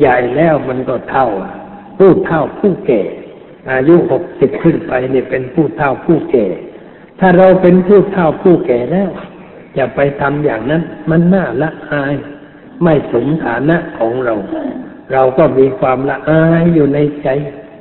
[0.00, 1.28] ใหญ่แล้วมันก็เท่า
[1.98, 3.02] ผู้เฒ่าผู้แก่
[3.72, 6.46] อายุหกสิบขึ้นไปเนี่ยเป็นผู้เฒ่าผู้แก่
[7.20, 9.10] ถ้าเราเป็นผู้เฒ่าผู้แก่แล้ว
[9.76, 12.14] จะไปทำอย่างนั้นมันน่าละอาย
[12.82, 14.34] ไม่สมฐานะของเรา
[15.12, 17.28] เราก็มีความละอายอยู่ในใจ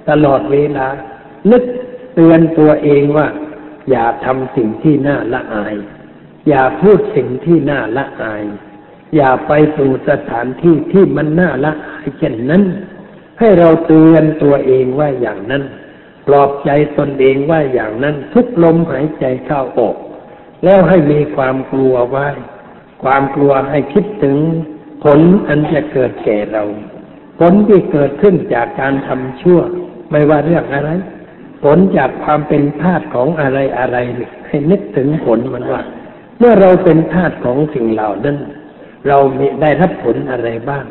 [0.09, 0.88] ตลอดเวลา
[1.51, 1.63] นึก
[2.13, 3.28] เตือนตัวเองว่า
[3.89, 5.75] อย่าทำสิ่งที่น่าละอาย
[6.49, 8.43] อย่าพูดสิ่งที่น่าละอาย
[9.15, 12.63] อย่าไปสู่สถานที่ที่มันน่าละอายเช่นนั้น
[13.39, 15.63] ให้เราเตือนตัวเองว่าอย่างนั้น
[16.28, 19.95] ปลอบใจตนเองว่าอย่างนั้นทุกลมหายใจเข้าออก
[20.63, 22.28] แล้วให้มีความกลัวไว้
[23.03, 24.38] ความกลัวให้คิดถึง
[25.03, 26.63] ผลอันจะเกิดแก่เรา
[27.39, 29.59] ผลที่เกิดขึ้นจากการทำชั่ว
[30.11, 30.89] ไม่ว่าเรื่องอะไร
[31.63, 33.97] ผลจากความเป็นทาสของอะไรอะไร
[34.47, 35.81] ให้นึกถึงผลมันว่า
[36.39, 38.38] เมื่อเราเป็นทาสของสิ่งเหล่านั้น
[39.07, 40.85] เรามีได้รับผลอะไรบ้าง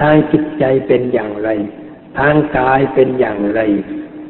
[0.00, 1.48] ทางจิตใจเป็นอย่างไร
[2.18, 3.60] ทางกายเป็นอย่างไร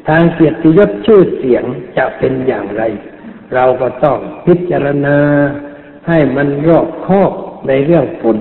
[0.08, 1.64] ทางเกียรติยศชื่อเสียง
[1.96, 2.82] จะเป็นอย่างไร
[3.54, 5.18] เราก็ต้องพิจารณา
[6.08, 7.32] ให้มันรอบคอบ
[7.68, 8.38] ในเรื่องผล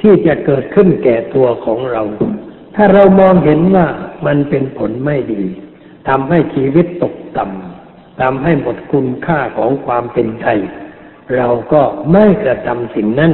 [0.00, 2.02] ที่จะเกิดขึ้นแก่ตัวของเรา
[2.82, 3.86] ถ้าเรามองเห็นว่า
[4.26, 5.42] มันเป็นผลไม่ดี
[6.08, 10.58] ทำให้ชีวิตตกต่ำทำให้หมดคุณค่าของความเป็นไทย
[11.36, 13.32] เราก็ไม่กระทำสิ่งนั้น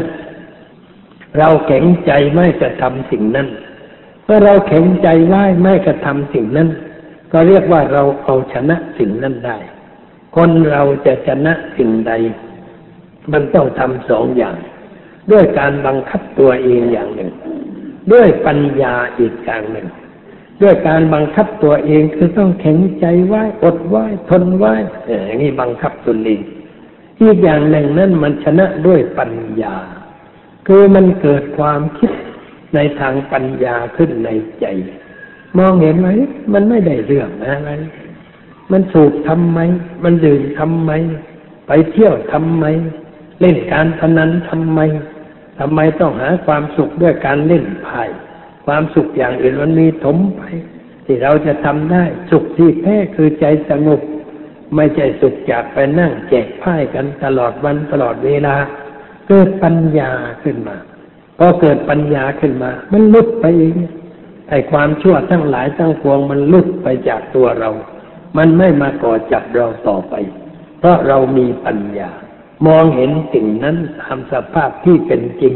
[1.38, 3.48] เราแข็งใจไม่กระทำสิ่งนั้น
[4.24, 6.68] เมื่อเราแข็งใจไว้ไม่กระทำสิ่งนั้น
[7.32, 9.58] ก็เรียกว่าเราเอาชนะสิ่งนั้นได้
[10.36, 12.12] คนเราจะชนะสิ่งใด
[13.32, 14.56] มันต้องทำสองอย่าง
[15.30, 17.32] ด้วยการบังคับตัวเองอย่างหนึ่ง
[18.12, 19.86] ด้วยปัญญาอีกอย่างหนึ่ง
[20.62, 24.74] ด้วยการบังคับตัวเองคือต้องแข็งใจไว้อดไว้ทนไว้
[25.06, 26.40] เอออย่างนี้บังคับตนเอง
[27.20, 29.32] อีกอย่างหนึ่งนั้นมันชนะด้วยปัญ
[29.62, 29.76] ญา
[30.66, 32.10] คือมันเกิดความคิด
[32.74, 34.30] ในทางปัญญาขึ้นใน
[34.60, 34.66] ใจ
[35.58, 36.08] มองเห็นไหม
[36.52, 37.70] มันไม่ได้เรื่องอะไร
[38.72, 39.58] มันสูบทำไม
[40.04, 40.90] มันดื่มทำไม
[41.66, 42.64] ไปเที่ยวทำไม
[43.40, 44.80] เล่นการพนันทำไม
[45.58, 48.02] ทำไมต้องหาความสุขด้วยการเล่นไพ่
[48.66, 50.42] ความสุขอย่างอื่นมันมีถมไป
[51.04, 54.00] ที่เราจะทำได้ สุขที่แท้คือใจสงบ
[54.76, 58.56] ไม่ใช่สุขจากไปนั่งแจกไพ่กันตลอดวันตลอดเวลา
[59.28, 60.10] เกิดปัญญา
[60.42, 60.76] ขึ้นมา
[61.38, 63.76] พอเกิดปัญญาขึ้นมา มันลุดไปเอง
[64.50, 67.70] ไอ้ความชั่วทั้งหลายทั้งปวงมันลุดไปจากตัวเรา
[68.36, 70.14] มันไม่มาก่อจับเราต่อไป
[70.78, 72.10] เพราะเรามีปัญญา
[72.66, 75.54] มองเห็นสิ่งนั้นตามสภาพที่เป็นจริง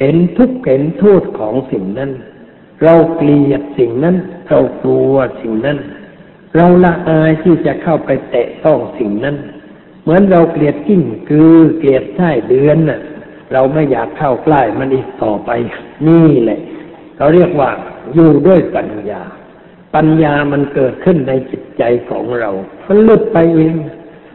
[0.00, 2.10] เห็นทุกเห็นโทษของสิ่งนั้น
[2.82, 4.16] เราเกลียดสิ่งนั้น
[4.48, 5.78] เรากลัวสิ่งนั้น
[6.56, 9.36] เราละอายที่จะเข้าไปแตะต้องสิ่งนั้น
[10.02, 13.00] เหมือนเราเกลียดกิ้งคือ เกลียดใต้เดือนน่ะ
[13.52, 15.50] เราไม่อยากเข้าใกล้มันอีกต่อไป
[16.06, 16.60] นี่แหละ
[17.16, 17.70] เขาเรียกว่า
[18.14, 19.22] อยู่ด้วยปัญญา
[19.94, 22.50] ปัญญามันเกิดขึ้นในจิตใจของเรา
[22.86, 23.76] มันลุดไปเอง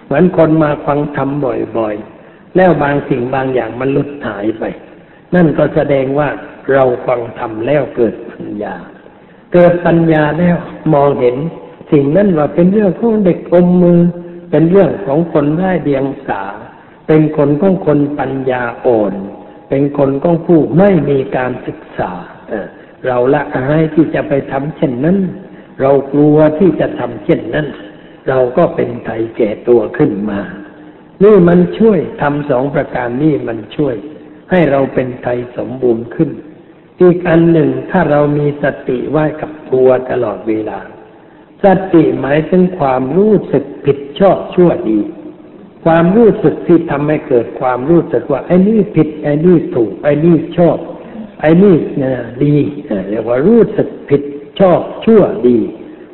[0.05, 1.29] เหมือนคนมาฟังธรรม
[1.77, 4.63] บ่อยๆ แล้วบางสิ่งบางอย่างมันลุดหายไป
[5.35, 6.29] นั่นก็แสดงว่า
[6.73, 8.75] เราฟังธรรมแล้วเกิดปัญญา
[9.53, 10.55] เกิดปัญญาแล้ว
[10.93, 11.35] มองเห็น
[11.91, 13.99] สิ่งนั้นว่าเป็นเรื่องของเด็กอมมือ
[14.51, 16.43] เป็นเรื่องของคนไร้เดียงสา
[17.07, 19.13] เป็นคนของคนปัญญาอ่อน
[19.69, 22.11] เป็นคนของผู้ไม่มีการศึกษา
[22.49, 22.67] เออ
[23.07, 25.17] เราละอายที่จะไปทำเช่นนั้น
[25.81, 27.67] เรากลัวที่จะทำเช่นนั้น
[28.29, 30.41] เราก็เป็นไทยแก่ตัวขึ้นมา
[31.23, 33.95] นี่มันช่วยทำสองประการนี่มันช่วย
[34.51, 36.29] ให้เราเป็นไทยสมบูรณ์ขึ้น
[37.01, 40.79] อีกอันหนึ่งถ้าเรามีสติไว้กับตัวตลอดเวลา
[41.63, 44.99] สติหมายถึงความรู้สึกผิดชอบชั่วดี
[45.85, 50.77] ความรู้สึกที่ทำให้เกิดความรู้สึกว่าไอ้นี่ผิดไอ้นี่ถูกไอ้นี่ชอบ
[51.41, 52.55] ไอ้นี่เนี่ยดี
[53.09, 54.21] เรียกว่ารู้สึกผิด
[54.59, 55.57] ชอบชั่วดี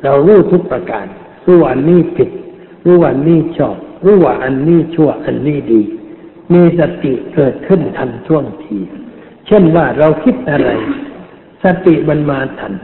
[0.04, 1.06] เรารู้ทุกประการ
[1.46, 2.30] รู้ว่าอันนี้ผิด
[2.84, 5.82] รู้ว่าอันนี้ชอบ รู้ว่าอันนี้ชั่ว อันนี้ดี
[6.52, 8.78] มีสติเกิดขึ้นทันช่วงที
[9.46, 10.70] เช่นว่าเราคิดอะไร
[11.64, 12.74] สติมันมาทัน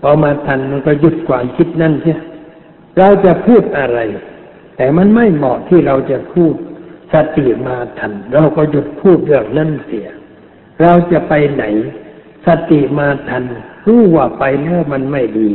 [0.00, 2.16] พอมาทันมันก็หยุดความคิดนั่นใช่
[2.98, 3.98] เราจะพูดอะไร
[4.76, 6.54] แต่มันไม่เหมาะที่เราจะพูด
[7.12, 10.08] สติมาทัน เราก็หยุดพูดเรื่องนั่นเสีย
[10.82, 11.64] เราจะไปไหน
[12.46, 13.44] สติมาทัน
[13.86, 15.50] รู้ว่าไปแล้วมันไม่ดี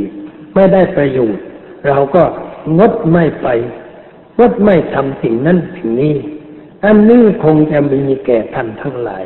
[0.55, 1.43] ไม่ได้ประโยชน์
[1.87, 2.23] เราก็
[2.77, 3.47] งดไม่ไป
[4.39, 6.15] งดไม่ทำสิ่งนั้นสิ่งนี้
[6.85, 9.23] อันนี้คงจะมีแก่ท่านทั้งหลาย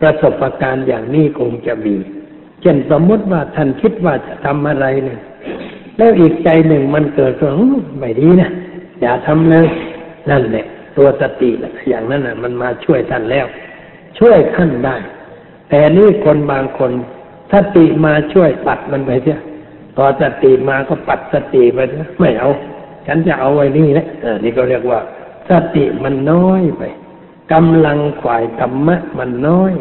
[0.00, 1.96] ประสบการณ์อย่างนี้คงจะมี
[2.60, 5.20] เช่นสมมติว่าท่านคิดว่าจะทำอะไรเนี่ย
[5.96, 8.50] แล้วอีกใจหนึ่งมันเกิดว่าอื้อไม่ดีนะ
[9.00, 9.66] อย่าทำเลย
[10.30, 10.66] นั่นแหละ
[10.96, 13.46] ตัวสติแหละอย่างนั้นน่ะ มันมาช่วยท่านแล้ว
[14.18, 14.96] ช่วยท่านได้
[15.68, 16.92] แต่นี่คนบางคน
[17.52, 19.38] สติมาช่วยปัดมันไปเสีย
[19.96, 22.50] พอสติมาก็ปัดสติไปเสียไม่เอา
[23.06, 25.00] ฉันจะเอาไว้นี่แหละเออนี่ก็เรียกว่า
[25.48, 26.82] สติมันน้อยไป
[27.52, 29.72] กำลังขวายธรรมะมันน้อย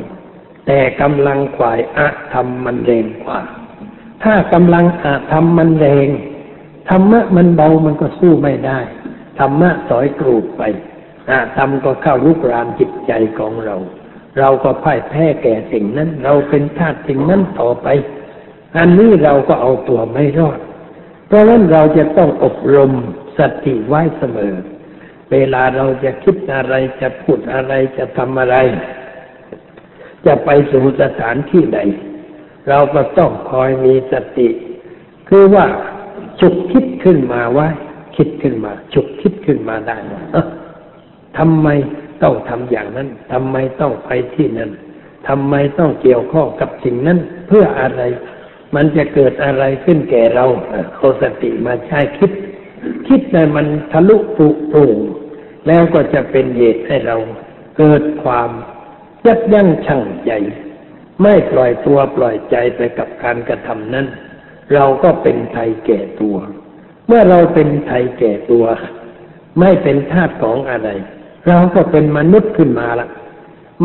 [0.68, 3.40] แต่กำลังขวายอะธรรมมันแรงกว่า
[4.24, 6.10] ถ้ากำลังอะธรรมมันแรง
[6.90, 8.80] ธรรมะมันเบามันก็สู้ไม่ได้
[9.40, 10.62] ธรรมะสอยกรูดไป
[11.30, 13.76] อาธรรมก็เข้าลุกรานจิตใจของเรา
[14.40, 17.88] เราก็พ่ายแพ้แก่สิ่งนั้น เราเป็นทาสสิ่งนั้นต่อไป
[18.78, 20.60] อันนี้เราก็เอาตัวไม่รอด
[21.34, 22.92] ราะฉะนั้นเราจะต้องอบรม
[23.38, 24.56] สติไว้เสมอ
[25.32, 28.56] เวลาเราจะคิดอะไรจะพูดอะไรจะทำอะไร
[30.26, 31.80] จะไปสู่สถานที่ใด
[32.70, 34.50] เราก็ต้องคอยมีสติ
[35.30, 35.66] คือว่า
[36.40, 37.68] ฉุกคิดขึ้นมาไว้
[38.16, 40.24] คิดขึ้นมาฉุกคิดขึ้นมาได้ว่า
[41.38, 41.68] ทำไม
[42.24, 44.72] ต้องทำอย่างนั้นทำไมต้องไปที่นั้น
[45.28, 48.02] ทำไมต้องเกี่ยวข้องกับสิ่งนั้นเพื่ออะไร
[48.76, 52.32] มันจะเกิดอะไรขึ้นแก่เราเอ่อเอาสติมาใช้คิด
[53.08, 54.98] คิดในมันทะลุปุโปร่ง
[55.68, 57.18] แล้วก็จะเป็นเหตุให้เรา
[57.78, 58.50] เกิดความ
[59.26, 60.32] ยับยั้งชั่งใจ
[61.22, 64.08] ไม่ปล่อยตัวปล่อยใจไปกับการกระทำนั้น
[64.74, 66.38] เราก็เป็นไทยแก่ตัว
[67.08, 68.66] เมื่อเราเป็นไทยแก่ตัว
[69.60, 70.90] ไม่เป็นทาสของอะไร
[71.48, 73.08] เราก็เป็นมนุษย์ขึ้นมาละ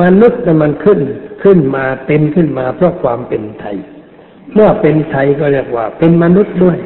[0.03, 1.01] มนุษย์น่ะมันขึ้น
[1.45, 3.77] ขึ้นมาเป็นขึ้นมาเพราะความเป็นไทย
[4.55, 6.79] เมื่อเป็นไทยก็เรียกว่า เป็นมนุษย์ด้วย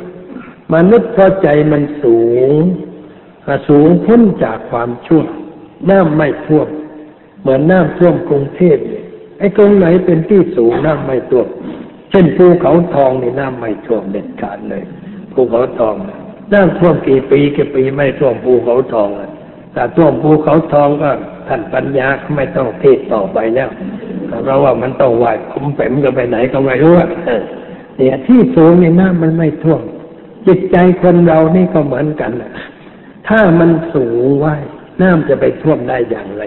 [0.75, 2.63] มนุษย์เพราะใจมันสูง
[3.69, 5.25] สูงพ้นจากความชั่ว
[5.91, 6.69] น้ำไม่ท่วม
[7.41, 9.05] เหมือนน้ำท่วมกรุงเทพเนี่ย
[9.39, 11.47] ไอ้ตรงไหนเป็นที่สูงน้ำไม่ท่วม
[12.11, 14.83] เช่นภูเขาทองนี่น้ำไม่ท่วมเด็ดขาดเลย
[15.33, 15.95] ภูเขาทอง
[16.53, 19.09] น้ำท่วมกี่ปีกี่ปีไม่ท่วมภูเขาทอง
[19.73, 21.11] แต่ท่วมภูเขาทองก็
[21.49, 23.71] ท่านปัญญาไม่ต้องเทศต่อไปแล้ว
[24.45, 27.43] เพราะว่ามันต้องไหวคุ้มเป๋มกันไปไหนก็ไม่รู้อะเออ
[27.97, 29.83] เนี่ยที่สูงนี่น้ำมันไม่ท่วม
[30.47, 32.53] จิตใจคนเรานี่ก็เหมือนกันน่ะ
[33.29, 34.55] ถ้ามันสูงไว้
[35.03, 36.43] น้ำจะไปท่วมได้อย่างไร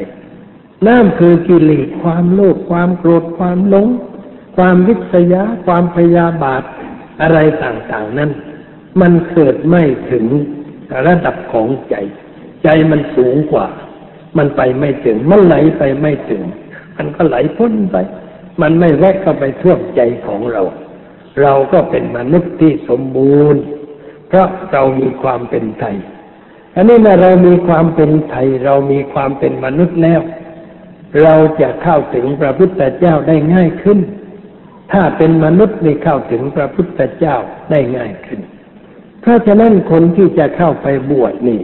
[0.88, 3.88] น้ำคือกิเลสความโลภความโกรธความหลง
[4.58, 6.64] ความวิษยา ความพยาบาท
[7.22, 8.32] อะไรต่างๆ นั้น
[9.02, 10.26] มันเกิดไม่ถึง
[11.08, 11.96] ระดับของใจ
[12.64, 13.68] ใจมันสูงกว่า
[14.38, 16.42] มันไปไม่ถึง มันไหลไปไม่ถึง
[16.98, 17.98] มันก็ไหลพ้นไป
[18.62, 20.62] มันไม่แวะเข้าไปท่วมใจของเรา
[21.42, 23.62] เราก็เป็นมนุษย์ที่สมบูรณ์
[24.28, 25.98] เพราะเรามีความเป็นไทย
[26.76, 30.22] อันนี้เมื่อเรามีความเป็นไทย เรามีความเป็นมนุษย์แล้ว
[31.24, 34.00] เราจะเข้าถึงพระพุทธเจ้าได้ง่ายขึ้น
[34.92, 37.36] ถ้าเป็นมนุษย์นี่เข้าถึงพระพุทธเจ้า
[37.72, 38.40] ได้ง่ายขึ้น
[39.22, 41.62] เพราะฉะนั้นคนที่จะเข้าไปบวชนี่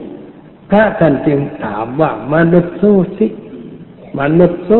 [0.69, 2.83] พระท่านจึงถามว่ามนุษย์โซ
[3.17, 3.27] สิ
[4.19, 4.71] มนุษย์โซ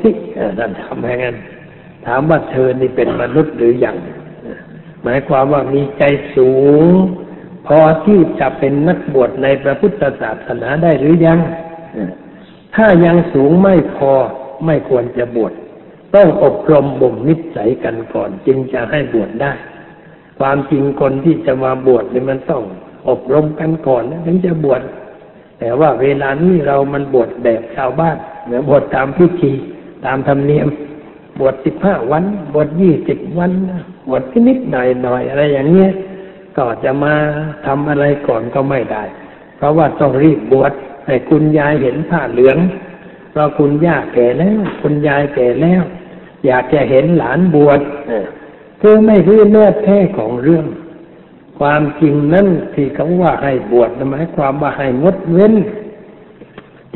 [0.00, 1.36] สิเอ่อท่านถามอย่างนั้น
[2.06, 3.96] ถามว่าเธอนี่เป็นมนุษย์หรือยัง
[5.02, 6.02] หมายความว่ามีใจ
[6.36, 6.50] สู
[6.82, 6.84] ง
[7.66, 11.38] พอที่จะเป็นนักบวชในพระพุทธศาสนาได้หรือยัง
[12.74, 14.12] ถ้ายังสูงไม่พอ
[14.66, 15.52] ไม่ควรจะบวช
[16.14, 19.52] ต้องอบรมบ่มนิสัยกันก่อน จึงจะให้บวชได้
[20.38, 22.62] ความจริงคนที่จะมาบวชเนี่ยมันต้อง
[23.08, 24.82] อบรมกันก่อนถึงจะบวช
[25.58, 28.16] แต่ว่าเวลานี้เรามันบวชแบบชาวบ้าน
[28.46, 29.52] หมือบวชตามพิธี
[30.04, 30.68] ตามธรรมเนียม
[31.40, 32.24] บวชสิบห้าวัน
[32.54, 33.52] บวชยี่สิบวัน
[34.08, 35.90] บวชนิดหน่อยหน่อยอะไรอย่างเงี้ย
[36.56, 37.14] ก็จะมา
[37.66, 39.04] ทำอะไรก่อนก็ไม่ได้
[39.56, 40.72] เพราะว่าต้องรีบบวช
[41.06, 42.58] ให้คุณยายเห็นผ้าเหลือง
[43.30, 45.82] เพราะคุณย่าแก่แล้ว คุณยายแก่แล้ว
[46.46, 48.26] อยากจะเห็นหลานบวชเออ
[48.80, 50.66] คือไม่รู้เนื้อแท้ของเรื่อง
[51.58, 55.54] ความจริงนั่นที่เขาว่าให้บวชหมายความว่าให้งดเว้น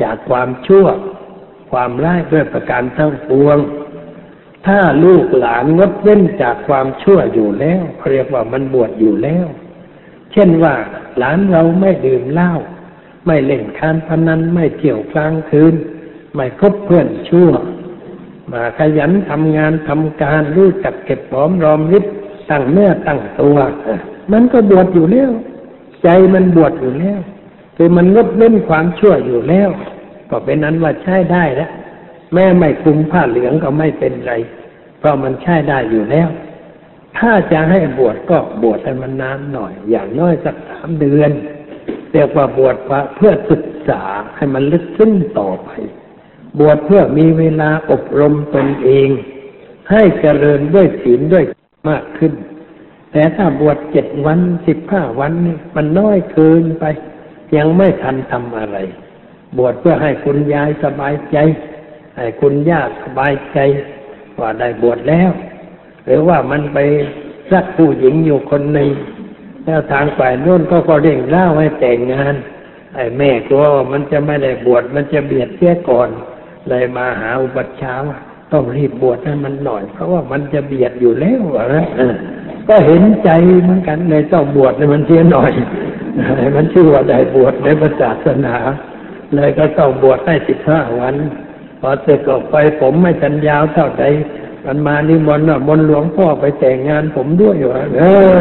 [0.01, 0.85] จากความชั่ว
[1.71, 3.57] ความร้ายด้วยประการทั้งปวง
[4.67, 9.47] ถ้าลูกหลานงดเว้นจากความชั่วอยู่แล้วเรียกว่ามันบวชอยู่แล้ว
[10.33, 10.73] เช่นว่า
[11.17, 12.53] หลานเราไม่ดื่มเหล้า
[13.27, 15.75] ไม่เล่นการพนันไม่เที่ยวกลางคืน
[16.35, 17.51] ไม่คบเพื่อนชั่ว
[18.51, 22.05] มาขยันทำงานทำการรู้จักเก็บหอมรอมริบ
[22.49, 23.57] ตั้งเนื้อตั้งตัว
[24.31, 25.31] มันก็บวชอยู่แล้ว
[26.03, 27.19] ใจมันบวชอยู่แล้ว
[27.77, 29.69] คือมันงดเว้นความชั่วอยู่แล้ว
[30.29, 31.71] ก็เป็นนั้นว่าใช้ได้แล้ว
[32.33, 34.33] แม่ไม่คลุมผ้าเหลืองก็ไม่เป็นไร
[34.99, 36.27] เพราะมันใช้ได้อยู่แล้ว
[37.17, 41.31] ถ้าจะให้บวชก็บวชให้มันนานหน่อย อย่างน้อยสักสามเดือน
[42.11, 42.75] เรียกว่าบวช
[43.15, 44.01] เพื่อศึกษา
[44.35, 45.69] ให้มันลึกซึ้งต่อไป
[46.59, 49.09] บวชเพื่อมีเวลาอบรมตนเอง
[49.91, 51.45] ให้เจริญด้วยศีลด้วย
[51.89, 52.33] มากขึ้น
[53.11, 55.31] แต่ถ้าบวชเจ็ดวันสิบห้าวัน
[55.75, 56.85] มันน้อยเกินไป
[57.55, 58.77] ยังไม่ทันทำอะไร
[59.57, 61.37] บวชเพื่อให้คุณยายสบายใจ
[62.17, 63.57] ให้คุณย่าสบายใจ
[64.39, 65.29] ว่าได้บวชแล้ว
[66.05, 66.77] หรือว่ามันไป
[67.53, 68.89] รักผู้หญิงอยู่คนหนึ่ง
[69.65, 72.35] แล้วทางฝ่ายโน้นก็ก็เร่งเล่าให้แต่งงาน
[72.95, 76.09] ไอ้แม่กลัวว่ามันจะไม่ได้บวชมันจะเบียดเสียก่อน
[76.69, 78.09] เลยมาหาอุปัชฌาย์
[78.51, 81.41] ต้องรีบบวชให้มันหน่อย เพราะว่ามันจะเบียดอยู่แล้ว
[81.75, 81.85] นะ
[82.67, 83.29] ก็เห็นใจ
[83.63, 85.51] เหมือนกันเลยต้องบวชให้มันเสียหน่อย
[86.37, 88.55] ให้มันชื่อว่าได้บวชในพระศาสนา
[89.35, 91.15] เลยก็ต้องบวชให้สิบห้าวัน
[91.79, 94.03] พอเสร็จก็ไปผมไม่ทันยาวเท่าใด
[94.65, 98.01] มันมานิมนต์ว่ามนหลวงพ่อไปแต่งงานผมด้วยวะเอ
[98.37, 98.39] อ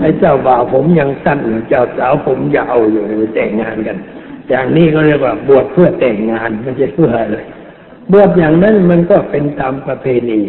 [0.00, 3.04] ไอ้เจ้าบ่าวผมยังสั้นอยู่เจ้าสาวผมยาวอยู่
[3.34, 3.98] แต่งงานกัน
[4.48, 7.38] อย่างนี้ก็เรียกว่าบวชเพื่อแต่งงานไม่ใช่เพื่ออะไร
[8.12, 10.40] บวชอย่างนั้นมันก็เป็นตามประเพณี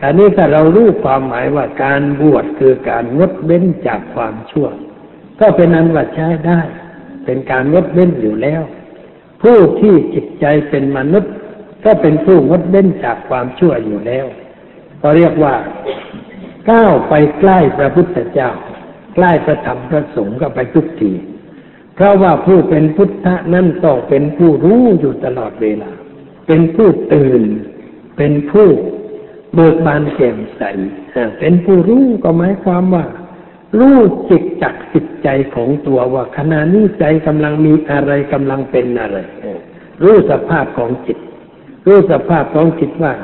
[0.00, 4.68] คราวนี้ถ้าเรารู้ความหมายว่าการบวชคือการงดเว้นจากความชั่ว
[5.40, 6.60] ก็เป็นอันว่าใช้ได้
[7.24, 8.62] เป็นการงดเว้นอยู่แล้ว
[9.44, 11.32] ผู้ที่จิตใจเป็นมนุษย์
[11.84, 14.26] ก็เป็นผู้งดเว้นจากความชั่วอยู่แล้ว
[15.02, 15.54] ก็เรียกว่า
[16.70, 18.50] ก้าวไปใกล้พระพุทธเจ้า
[19.14, 21.12] ใกล้พระธรรมพระสงฆ์ก็ไปทุกที
[21.94, 25.90] เพราะว่าผู้เป็นพุทธะนั่นต้องเป็นผู้รู้อยู่ตลอดเวลา
[26.46, 27.42] เป็นผู้ตื่น
[28.16, 28.68] เป็นผู้
[29.54, 30.62] เบิกบานแจ่มใส
[31.40, 33.04] เป็นผู้รู้ก็หมายความว่า
[33.78, 33.98] รู้
[34.30, 39.18] จิตจักจิตใจของตัวว่าขณะนี้ใจกำลังมีอะไรกำลังเป็นอะไร
[40.02, 41.18] รู้สภาพของจิต
[41.86, 43.14] รู้สภาพของจิตว่า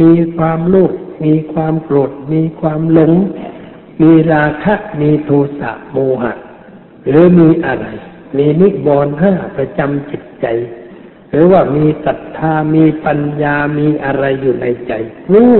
[0.00, 0.92] มีความโลภ
[1.24, 3.12] มีความโกรธ มีความหลง
[4.02, 5.30] มีราคะมีโท
[5.60, 6.34] สะโมหะ
[7.08, 7.86] หรือมีอะไร
[8.36, 10.46] มีนิวรณ์ห้าประจำจิตใจ
[11.30, 14.92] หรือว่ามีศรัทธามีปัญญามีอะไรอยู่ในใจ
[15.32, 15.54] รู้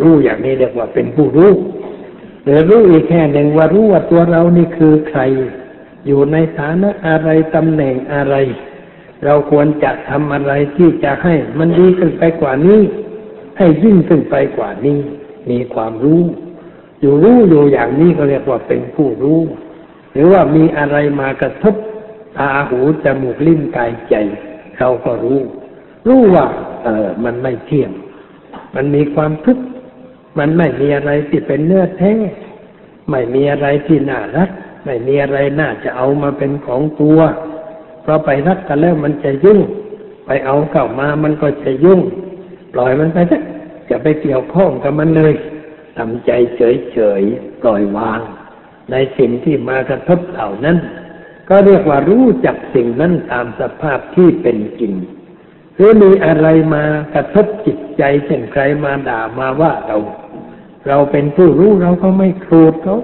[0.00, 1.52] รู้อย่างนี้เรียกว่าเป็นผู้รู้
[2.44, 5.20] หรือรู้อีกแค่หนึ่งว่ารู้ว่าตัวเรานี่คือใคร
[6.06, 8.34] อยู่ในฐานะอะไรตำแหน่งอะไร
[9.24, 12.80] เราควรจะทำอะไรที่จะให้มันดีขึ้นไปกว่านี้
[13.58, 14.98] ให้ยิ่งขึ้นไปกว่านี้
[15.50, 16.22] มีความรู้
[17.00, 19.40] อยู่รู้อยู่อย่างนี้ก็เรียกว่าเป็นผู้รู้
[20.12, 21.74] หรือว่ามีอะไรมากระทบ
[22.38, 24.14] ตาหูจมูกลิ้นกายใจ
[24.78, 25.40] เราก็รู้
[26.08, 26.46] รู้ว่า
[26.84, 27.90] เออมันไม่เที่ยง
[28.74, 29.64] มันมีความทุกข์
[30.38, 32.12] มันไม่มีอะไรที่เป็นเนื้อแท้
[33.10, 34.50] ไม่มีอะไรที่น่ารัก
[34.84, 37.18] ไม่มีอะไรน่าจะเอามาเป็นของตัว
[38.02, 39.60] เพราะไปรักกันแล้วมันจะยุ่ง
[40.26, 42.00] ไปเอาเข้ามามันก็จะยุ่ง
[42.72, 43.40] ปล่อยมันไปซะ
[43.90, 45.34] จะไปเกี่ยวข้องกับมันเลย
[45.96, 48.20] ทำใจเฉยๆปล่อยวาง
[48.90, 50.76] ในสิ่งที่มากระทบเหล่านั้น
[51.48, 54.92] ก็เรียกว่ารู้จักสิ่งนั้นตามสภาพที่เป็นจริง
[55.74, 59.98] หรือมีอะไรมากระทบจิตใจเช่นใครมาด่ามาว่าเรา
[60.88, 62.98] เราเป็นผู้รู้เราก็ไม่โกรธเขา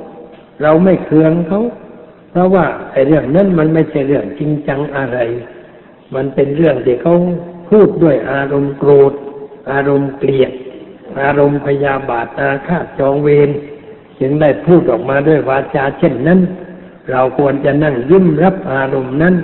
[0.63, 1.63] เราไม่เคืองเขา
[2.31, 5.19] เพราะว่าไอ้เรื่องนั้นมันไม่ใช่เรื่องจริงจังอะไร
[6.15, 7.15] มันเป็นเรื่องที่เขา
[7.71, 9.13] พูดด้วยอารมณ์โกรธ
[9.73, 10.53] อารมณ์เกลียด
[11.23, 13.51] อารมณ์พยาบาทอาฆาตจองเวร
[14.21, 16.41] จึงได้พูดออกมาด้วยวาจาเช่นนั้น
[17.11, 19.35] เราควรจะนั่งยิ้มรับอารมณ์นั้น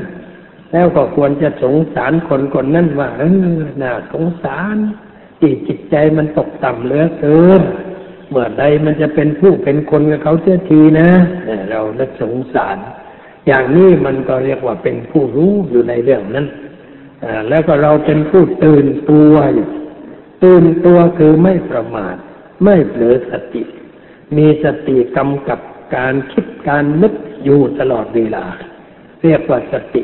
[0.73, 3.23] แล้วก็ควรจะสงสารคนคนนั้นว่าเอ
[3.59, 4.77] อน่าสงสาร
[5.41, 7.63] ที่จิตใจมันตกต่ำเหลือเกิน
[8.31, 11.09] เมื่อใดมันจะเป็นผู้เป็นคนกับเขาเสียทีนะ
[11.71, 12.77] เรานึกสงสาร
[13.47, 16.47] อย่างนี้มันก็เรียกว่าเป็นผู้รู้อยู่ในเรื่องนั้น
[17.49, 19.69] แล้วก็เราเป็นผู้ตื่นตัวอยู่
[20.45, 22.17] ตื่นตัวคือไม่ประมาท
[22.65, 23.63] ไม่เผลอสติ
[24.37, 25.61] มีสติกำกับ
[25.97, 27.15] การคิดการนึก
[27.45, 28.45] อยู่ตลอดเวลา
[29.23, 30.03] เรียกว่าสติ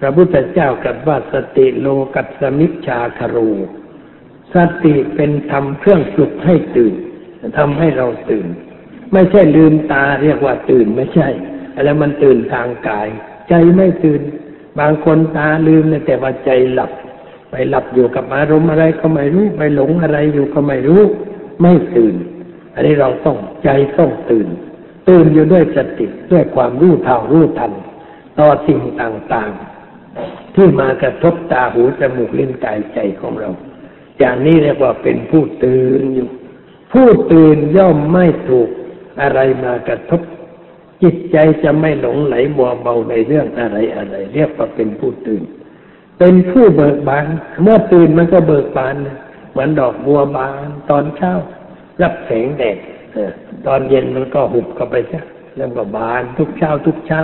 [0.00, 3.50] พระพุทธเจ้ากลับว่าสติโลกัสมิชาคารู
[4.54, 6.94] สติเป็นธรรมเครื่องปลุกให้ตื่น
[7.58, 8.46] ทำให้เราตื่น
[9.12, 11.28] ไม่ใช่ลืมตาเรียกว่าตื่นไม่ใช่
[11.84, 13.08] แล้วมันตื่นทางกาย
[13.48, 14.20] ใจไม่ตื่น
[14.78, 16.90] บางคนตาลืมแต่ว่าใจหลับ
[17.50, 21.02] ไปหลับอยู่กับอารมณ์อะไรก็ไม่รู้ ไปหลงอะไรอยู่ก็ไม่รู้
[21.62, 22.14] ไม่ตื่น
[22.74, 23.68] อันนี้เราต้องใจ
[23.98, 24.48] ต้องตื่น
[25.08, 27.72] ตื่นอยู่ด้วยสติด้วยความรู้เท่ารู้ทัน
[28.38, 33.50] ต่อสิ่งต่างๆ ที่มากระทบตาหูจมูกลิ้นกายใจของเรา
[34.18, 36.28] อย่างนี้เรียกว่าเป็นผู้ตื่นอยู่
[36.92, 38.68] ผู้ตื่นย่อมไม่ถูก
[39.20, 40.20] อะไรมากระทบ
[41.02, 45.42] จิตใจจะไม่หลงไหลมัวเบาในเรื่องอะไรอะไร เรียกว่าเป็นผู้ตื่น
[46.18, 47.26] เป็นผู้เบิกบาน
[47.62, 48.94] เมื่อตื่นมันก็เบิกบาน
[49.50, 51.32] เหมือนดอกบัวบาน ตอนเช้า
[52.02, 52.78] รับแสงแดด
[53.66, 55.20] ตอนเย็นมันก็หุบเข้าไปจ้ะ
[55.56, 57.22] แล้วก็บานทุกเช้าทุกเช้า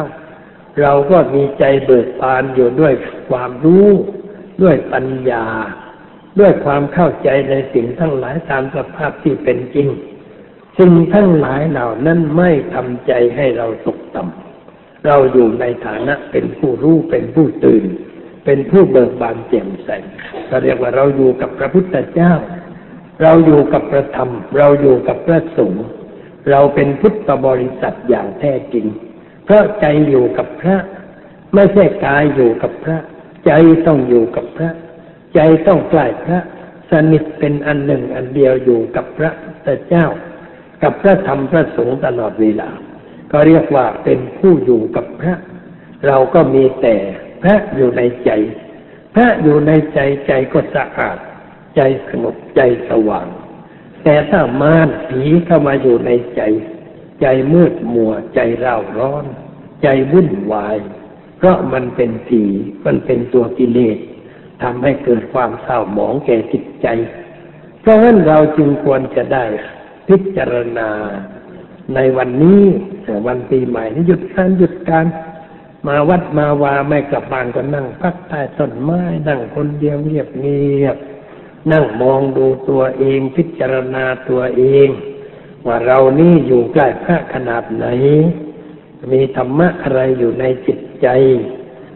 [0.80, 2.92] เราก็มีใจเบิกบานอยู่ด้วย
[3.30, 3.88] ความรู้
[4.62, 5.44] ด้วยปัญญา
[6.40, 9.88] ด้วยความเข้าใจในสิ่งทั้งหลายตามสภาพที่เป็นจริง
[10.78, 17.84] สิ่งทั้งหลายเหล่านั้นไม่ทำใจให้เราตกต่ำเราอยู่ในฐานะเป็นผู้รู้เป็นผู้ตื่น
[18.44, 19.90] เป็นผู้เบิกบานแจ่มใส
[20.48, 22.32] เราเรียกว่าเราอยู่กับพระพุทธเจ้า
[23.22, 25.84] เราอยู่กับพระธรรม เราอยู่กับพระสงฆ์
[26.50, 28.86] เราเป็นพุทธบริษัทอย่างแท้จริง
[29.44, 30.76] เพราะใจอยู่กับพระ
[31.54, 32.98] ไม่ใช่กายอยู่กับพระ
[33.46, 33.52] ใจ
[33.86, 34.70] ต้องอยู่กับพระ
[35.34, 36.40] ใจต้องใกล้พระ
[36.90, 39.30] สนิทเป็นอันหนึ่งอันเดียวอยู่กับพระ
[39.62, 40.06] แต่เจ้า
[40.82, 42.70] กับพระธรรมพระสงฆ์ตลอดเวลา
[43.32, 45.34] ก็เรียกว่าเป็นผู้อยู่กับพระ
[46.06, 46.96] เราก็มีแต่
[47.42, 48.30] พระอยู่ในใจ
[49.14, 51.18] พระอยู่ในใจใจก็สะอาด
[51.76, 53.28] ใจสงบใจสว่าง
[54.04, 56.42] แต่ถ้ามารผีเข้ามาอยู่ในใจ
[57.20, 59.24] ใจใจมืดมัวใจเร่าร้อน
[59.82, 60.76] ใจวุ่นวาย
[61.38, 62.42] เพราะมันเป็นผี
[62.86, 63.98] มันเป็นตัวกิเลส
[64.62, 66.86] ทำให้เกิดความเศร้าหมองแก่จิตใจ
[67.80, 69.44] เพราะฉะนั้นเราจึงควรจะได้
[70.08, 70.90] พิจารณา
[71.94, 72.62] ในวันนี้
[73.26, 75.06] วันปีใหม่นี้หยุดการหยุดการ
[75.86, 80.96] มาวัดมาวาไม่กลับบ้านก็นั่งพักใต้ต้นไม้นั่งคนเดียวเงียบเงียบ
[81.72, 84.88] นั่งมองดูตัวเองพิจารณาตัวเอง
[85.66, 87.86] ว่าเรานี่อยู่ใกล้พระขนาดไหน
[89.12, 91.06] มีธรรมะอะไรอยู่ในจิตใจ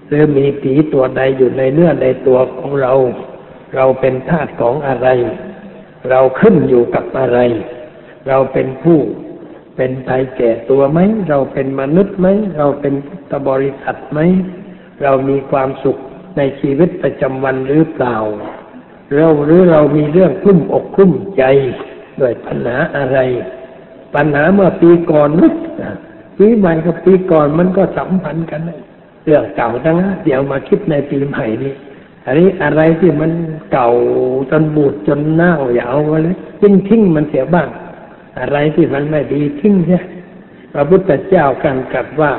[0.09, 2.93] หรือมีผีตัวใดอยู่ในเนื้อในตัวของเรา
[3.75, 5.09] เราเป็นธาตุของอะไร
[6.11, 7.39] เราขึ้นอยู่กับอะไร
[8.29, 8.99] เราเป็นผู้
[9.77, 10.99] เป็นไทยแก่ตัวไหม
[11.29, 12.27] เราเป็นมนุษย์ไหม
[12.57, 14.19] เราเป็นพุทธบริษัทไหม
[15.03, 15.97] เรามีความสุข
[16.37, 18.17] ในชีวิตประจำวันหรือเปล่า
[19.15, 21.45] เราหรือเรามีเรื่องคุ้มอกคุ้มใจ
[22.21, 23.19] ด้วยปัญหาอะไร
[24.15, 25.47] ปัญหาเมื่อปีก่อนนุ
[26.39, 31.74] ปีใหม่กับปีก่อนมันก็สัมพันธ์กันเเรื่องเก่าทั้งนั้นเดี๋ยวมาคิดในปีใหม่นี้
[32.27, 33.31] อันนี้อะไรที่มัน
[33.72, 33.91] เก่า
[34.51, 37.68] จนบูดจนเน่าอย่าเอาไว้เลยทิ้งทิ้งมันเสียบ้าง
[38.41, 40.01] อะไรที่มันไม่ดีทิ้งใช่
[40.72, 42.33] พระพุทธเจ้ากันกับว่า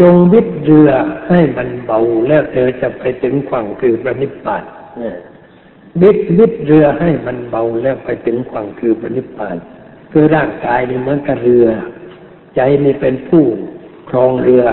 [0.00, 0.90] จงวิทเรือ
[1.28, 4.62] ให้มันเบาแล้วเธอจะไปถึงฝั่งคือพระนิพพาน
[6.02, 9.56] วิทวิทเรือให้มันเบาแล้วไปถึงฝั่งคือพระนิพพาน
[10.12, 11.66] คือร่างกายนี่เหมือนกับเรือ
[12.56, 13.44] ใจนี่เป็นผู้
[14.08, 14.64] ครองเรือ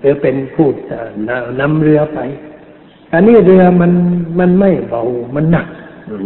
[0.00, 0.68] หรือเป็นผู้
[1.60, 2.18] นำเรือไป
[3.12, 3.92] อันนี้เรือมัน
[4.38, 5.02] มันไม่เบา
[5.34, 5.66] มันหนัก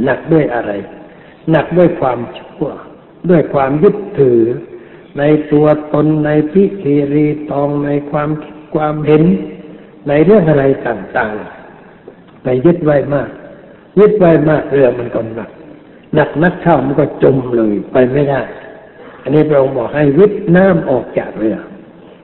[0.04, 0.72] หนักด้วยอะไร
[1.50, 2.68] หนักด้วยความชั่ว
[3.30, 4.40] ด้วยความยึดถือ
[5.18, 8.30] ในตัวตนในพิธีรีตองในความ
[8.74, 9.22] ความเห็น
[10.08, 13.30] ในเรื่องอะไรต่างๆ ไปยึดไว้มาก
[13.98, 15.50] ยึดไว้มากเรือมันก็หนัก
[16.14, 18.40] หนักนักเข้ามันก็จมเลยไปไม่ได้
[19.22, 21.56] อันนี้พระองค์บอกให้วิทน้ำออกจากเรือ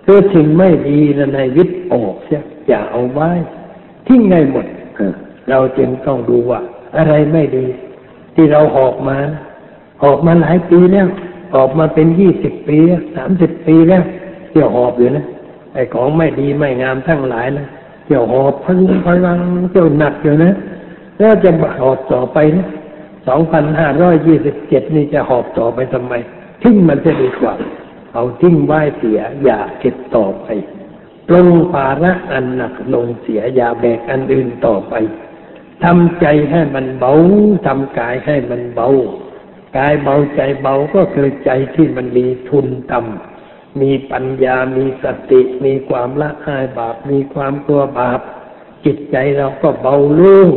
[0.06, 0.98] คือสิ่งไม่ดี
[1.34, 3.30] ในวิทออกเสียอย่าเอาไว้
[4.06, 4.66] ทิ้งไงหมด
[5.50, 6.60] เราจึงต้องดูว่า
[6.96, 7.64] อะไรไม่ดี
[8.34, 9.16] ที่เราหอกมา
[10.04, 11.06] ออกมาหลายปีแล้ว
[11.56, 12.78] ออกมาเป็นยี่สิบปี
[13.16, 14.02] สามสิบปีแล้ว
[14.50, 15.24] เที่ยวหอบอยู่นะ
[15.74, 17.66] ไอ้ของไม่ดีไม่งามทั้งหลายนะ
[18.04, 19.40] เที่ยวหอบพังพลัง
[19.70, 20.54] เที่ยวหนักอยู่นะ
[21.18, 21.50] แล้วจะ
[21.80, 22.66] หอบต่อไปนะ
[23.26, 26.14] สองพันห้าร้อยยี่สิบเจ็ดนี่จะหอบต่อไปทำไม
[26.62, 27.54] ทิ้งมันจะดีกว่า
[28.16, 30.46] เอาทิ้งไว้เสียอย่าเก็บต่อไป
[31.28, 34.94] ปรงภาระอันหนักลงเสียอย่าแบกอันอื่นต่อไป
[35.84, 37.12] ทำใจให้มันเบา
[37.66, 38.88] ทำกายให้มันเบา
[39.76, 48.20] กายเบาใจเบาก็คือใจที่มันมีทุนต่ำมีปัญญามีสติ มีความละอายบาป มีความกลัวบาป
[48.84, 50.48] จิตใจเราก็เบาลุ่ง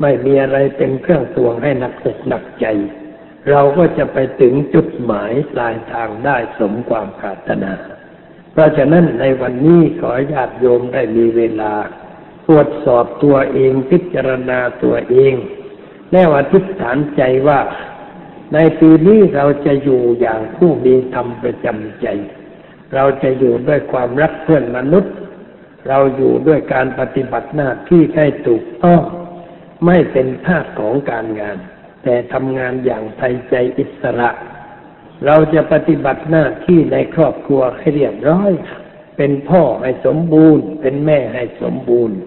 [0.00, 2.66] ไม่มีอะไรเป็นเครื่องตวงให้หนักอกหนักใจ
[3.50, 7.72] เราก็จะไปถึงจุดหมายปลายทางได้สมความปรารถนา
[8.52, 11.72] เพราะฉะนั้นในวันนี้ขอญาติโยมได้มีเวลา
[12.46, 15.34] ตรวจสอบตัวเองพิจารณาตัวเอง
[16.12, 17.60] แล้วอธิษฐานใจว่า
[18.54, 22.06] ในปีนี้เราจะอยู่อย่างผู้มีธรรมประจำใจ
[22.94, 25.14] เราจะอยู่ด้วยความรักเพื่อนมนุษย์
[25.88, 29.02] เราอยู่ด้วยการปฏิบัติหน้าที่ให้ถูกต้อง
[29.86, 31.58] ไม่เป็นทาสของการงาน
[32.02, 34.30] แต่ทำงานอย่างไทยใจอิสระ
[35.26, 38.52] เราจะปฏิบัติหน้าที่ในครอบครัวให้เรียบร้อย
[39.16, 42.18] เป็นพ่อให้สมบูรณ์ เป็นแม่ให้สมบูรณ์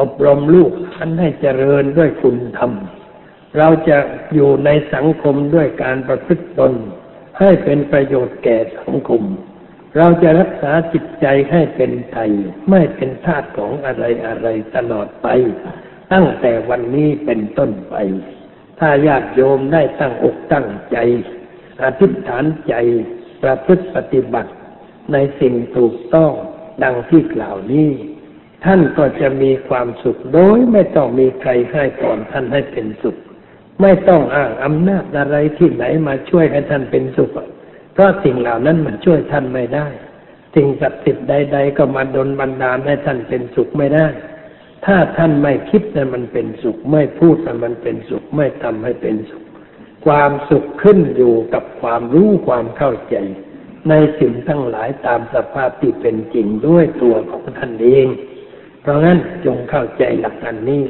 [0.00, 2.72] อบรมลูกท่านให้เจริญด้วยคุณธรรม
[3.58, 3.98] เราจะ
[4.34, 6.72] อยู่ในสังคมด้วยการประพฤติตน
[7.38, 9.22] ให้เป็นประโยชน์แก่สังคม
[9.96, 12.30] เราจะรักษาจิตใจให้เป็นไทย
[12.70, 15.28] ไม่เป็นทาสของอะไรอะไรตลอดไป
[16.12, 17.94] ตั้งแต่วันนี้เป็นต้นไป
[18.78, 20.96] ถ้าญาติโยมได้ตั้งอกตั้งใจ
[21.82, 22.74] อธิษฐานใจ
[23.42, 24.52] ประพฤติปฏิบัติ
[25.12, 26.32] ในสิ่งถูกต้อง
[26.82, 27.90] ดังที่กล่าวนี้
[28.64, 33.16] ท่านก็จะมีความสุขโดยไม่ต้องมีใครให้ก่อนท่านให้เป็นสุข
[33.82, 37.30] ไม่ต้องอ้างอำนาจอะไรที่ไหนมาช่วยให้ท่านเป็นสุข
[37.92, 39.86] เพราะสิ่งเหล่านั้นมันช่วยท่านไม่ได้
[40.54, 44.06] สิ่งศักดิ์สิทธิ์ใด ๆ ก็มาดนบันดาลให้ท่านเป็นสุขไม่ได้
[44.86, 49.42] ถ้าท่านไม่คิดให้มันเป็นสุข ไม่พูดให้มันเป็นสุข ไม่ทำให้เป็นสุข
[50.06, 53.16] ความสุขขึ้นอยู่กับความรู้ความเข้าใจ
[53.88, 58.06] ในสิ่งทั้งหลายตามสภาพที่เป็นจริงด้วยตัวของท่านเอง
[58.80, 60.82] เพราะงั้นจงเข้าใจหลักอันนี้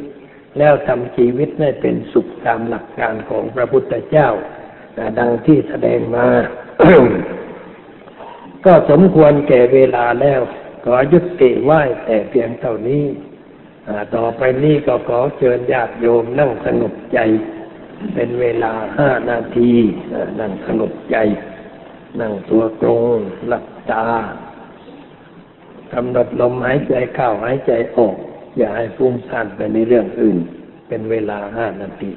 [0.58, 4.28] แล้วทำชีวิตให้เป็นสุขตามหลักการของพระพุทธเจ้า
[5.18, 6.28] ดังที่แสดงมา
[8.64, 10.40] ก็สมควรแก่เวลาแล้ว
[10.84, 13.04] ขอยุติไหว้แต่เพียงเท่านี้
[14.14, 17.18] ต่อไปนี้ก็ขอเชิญญาติโยมนั่งสงบใจ
[18.14, 19.72] เป็นเวลาห้านาที
[20.40, 21.16] นั่งสงบใจ
[22.20, 23.18] นั่งตัวตรง
[23.48, 24.06] หลับตา
[25.92, 28.14] กำหนดลมหายใจเข้าหายใจออก
[28.56, 30.38] อย่าให้ฟุ้งซ่านไปในเรื่องอื่น
[30.88, 32.10] เป็นเวลาห้านาที